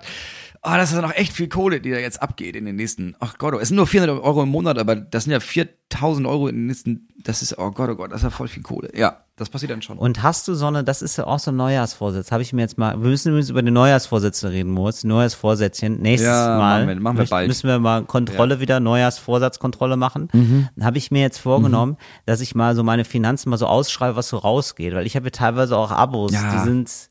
[0.70, 3.15] Oh, das ist ja noch echt viel Kohle, die da jetzt abgeht in den nächsten.
[3.22, 6.49] Ach Gott, es sind nur 400 Euro im Monat, aber das sind ja 4000 Euro
[6.49, 7.07] in den nächsten.
[7.24, 8.89] Das ist, oh Gott, oh Gott, das ist ja voll viel Kohle.
[8.93, 9.97] Ja, das passiert dann schon.
[9.97, 12.63] Und hast du so eine, das ist ja auch so ein Neujahrsvorsitz, habe ich mir
[12.63, 16.88] jetzt mal, wir müssen übrigens über die Neujahrsvorsätze reden, Moritz, Neujahrsvorsätzchen, nächstes ja, Mal machen
[16.89, 17.47] wir, machen wir bald.
[17.47, 18.59] müssen wir mal Kontrolle ja.
[18.59, 20.28] wieder, Neujahrsvorsatzkontrolle machen.
[20.34, 20.70] Mhm.
[20.82, 22.24] Habe ich mir jetzt vorgenommen, mhm.
[22.26, 25.28] dass ich mal so meine Finanzen mal so ausschreibe, was so rausgeht, weil ich habe
[25.28, 26.51] ja teilweise auch Abos, ja.
[26.51, 27.07] die sind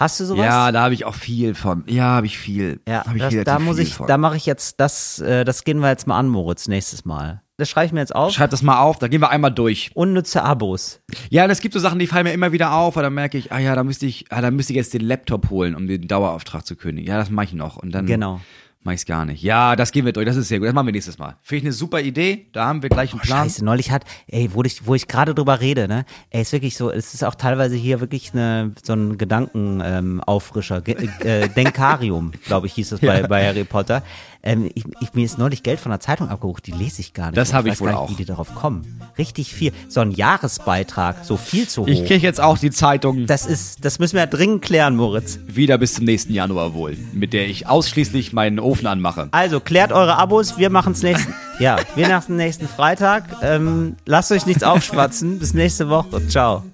[0.00, 0.46] Hast du sowas?
[0.46, 1.84] Ja, da habe ich auch viel von.
[1.86, 2.80] Ja, habe ich viel.
[2.88, 4.06] Ja, hab ich das, da muss ich, von.
[4.06, 7.42] da mache ich jetzt das, äh, das gehen wir jetzt mal an, Moritz, nächstes Mal.
[7.58, 8.32] Das schreibe ich mir jetzt auf.
[8.32, 9.90] Schreib das mal auf, da gehen wir einmal durch.
[9.92, 11.02] Unnütze Abos.
[11.28, 13.36] Ja, und es gibt so Sachen, die fallen mir immer wieder auf, weil dann merke
[13.36, 15.86] ich, ah ja, da müsste ich, ah, da müsste ich jetzt den Laptop holen, um
[15.86, 17.06] den Dauerauftrag zu kündigen.
[17.06, 17.76] Ja, das mache ich noch.
[17.76, 18.06] Und dann.
[18.06, 18.40] Genau
[18.82, 19.42] mach ich's gar nicht.
[19.42, 20.26] Ja, das gehen wir durch.
[20.26, 20.68] Das ist sehr gut.
[20.68, 21.36] Das machen wir nächstes Mal.
[21.42, 22.46] Finde ich eine super Idee.
[22.52, 23.44] Da haben wir gleich einen oh, Plan.
[23.44, 26.76] Scheiße, neulich hat, ey, wo ich, wo ich gerade drüber rede, ne, ey, ist wirklich
[26.76, 32.66] so, es ist auch teilweise hier wirklich eine, so ein Gedankenauffrischer, ähm, äh, Denkarium, glaube
[32.66, 33.26] ich, hieß es bei, ja.
[33.26, 34.02] bei Harry Potter.
[34.42, 37.26] Ähm, ich, ich, mir ist neulich Geld von der Zeitung abgebucht, die lese ich gar
[37.26, 37.36] nicht.
[37.36, 38.10] Das habe ich, ich wohl nicht, auch.
[38.10, 39.00] Wie die darauf kommen.
[39.18, 39.72] Richtig viel.
[39.88, 41.88] So ein Jahresbeitrag, so viel zu hoch.
[41.88, 43.26] Ich kriege jetzt auch die Zeitung.
[43.26, 45.38] Das ist, das müssen wir ja dringend klären, Moritz.
[45.46, 49.28] Wieder bis zum nächsten Januar wohl, mit der ich ausschließlich meinen Ofen anmache.
[49.32, 51.34] Also klärt eure Abos, wir machen es nächsten.
[51.58, 53.24] ja, wir nach dem nächsten Freitag.
[53.42, 55.38] Ähm, lasst euch nichts aufschwatzen.
[55.38, 56.26] Bis nächste Woche.
[56.28, 56.64] Ciao.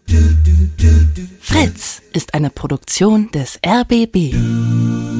[1.40, 5.15] Fritz ist eine Produktion des RBB.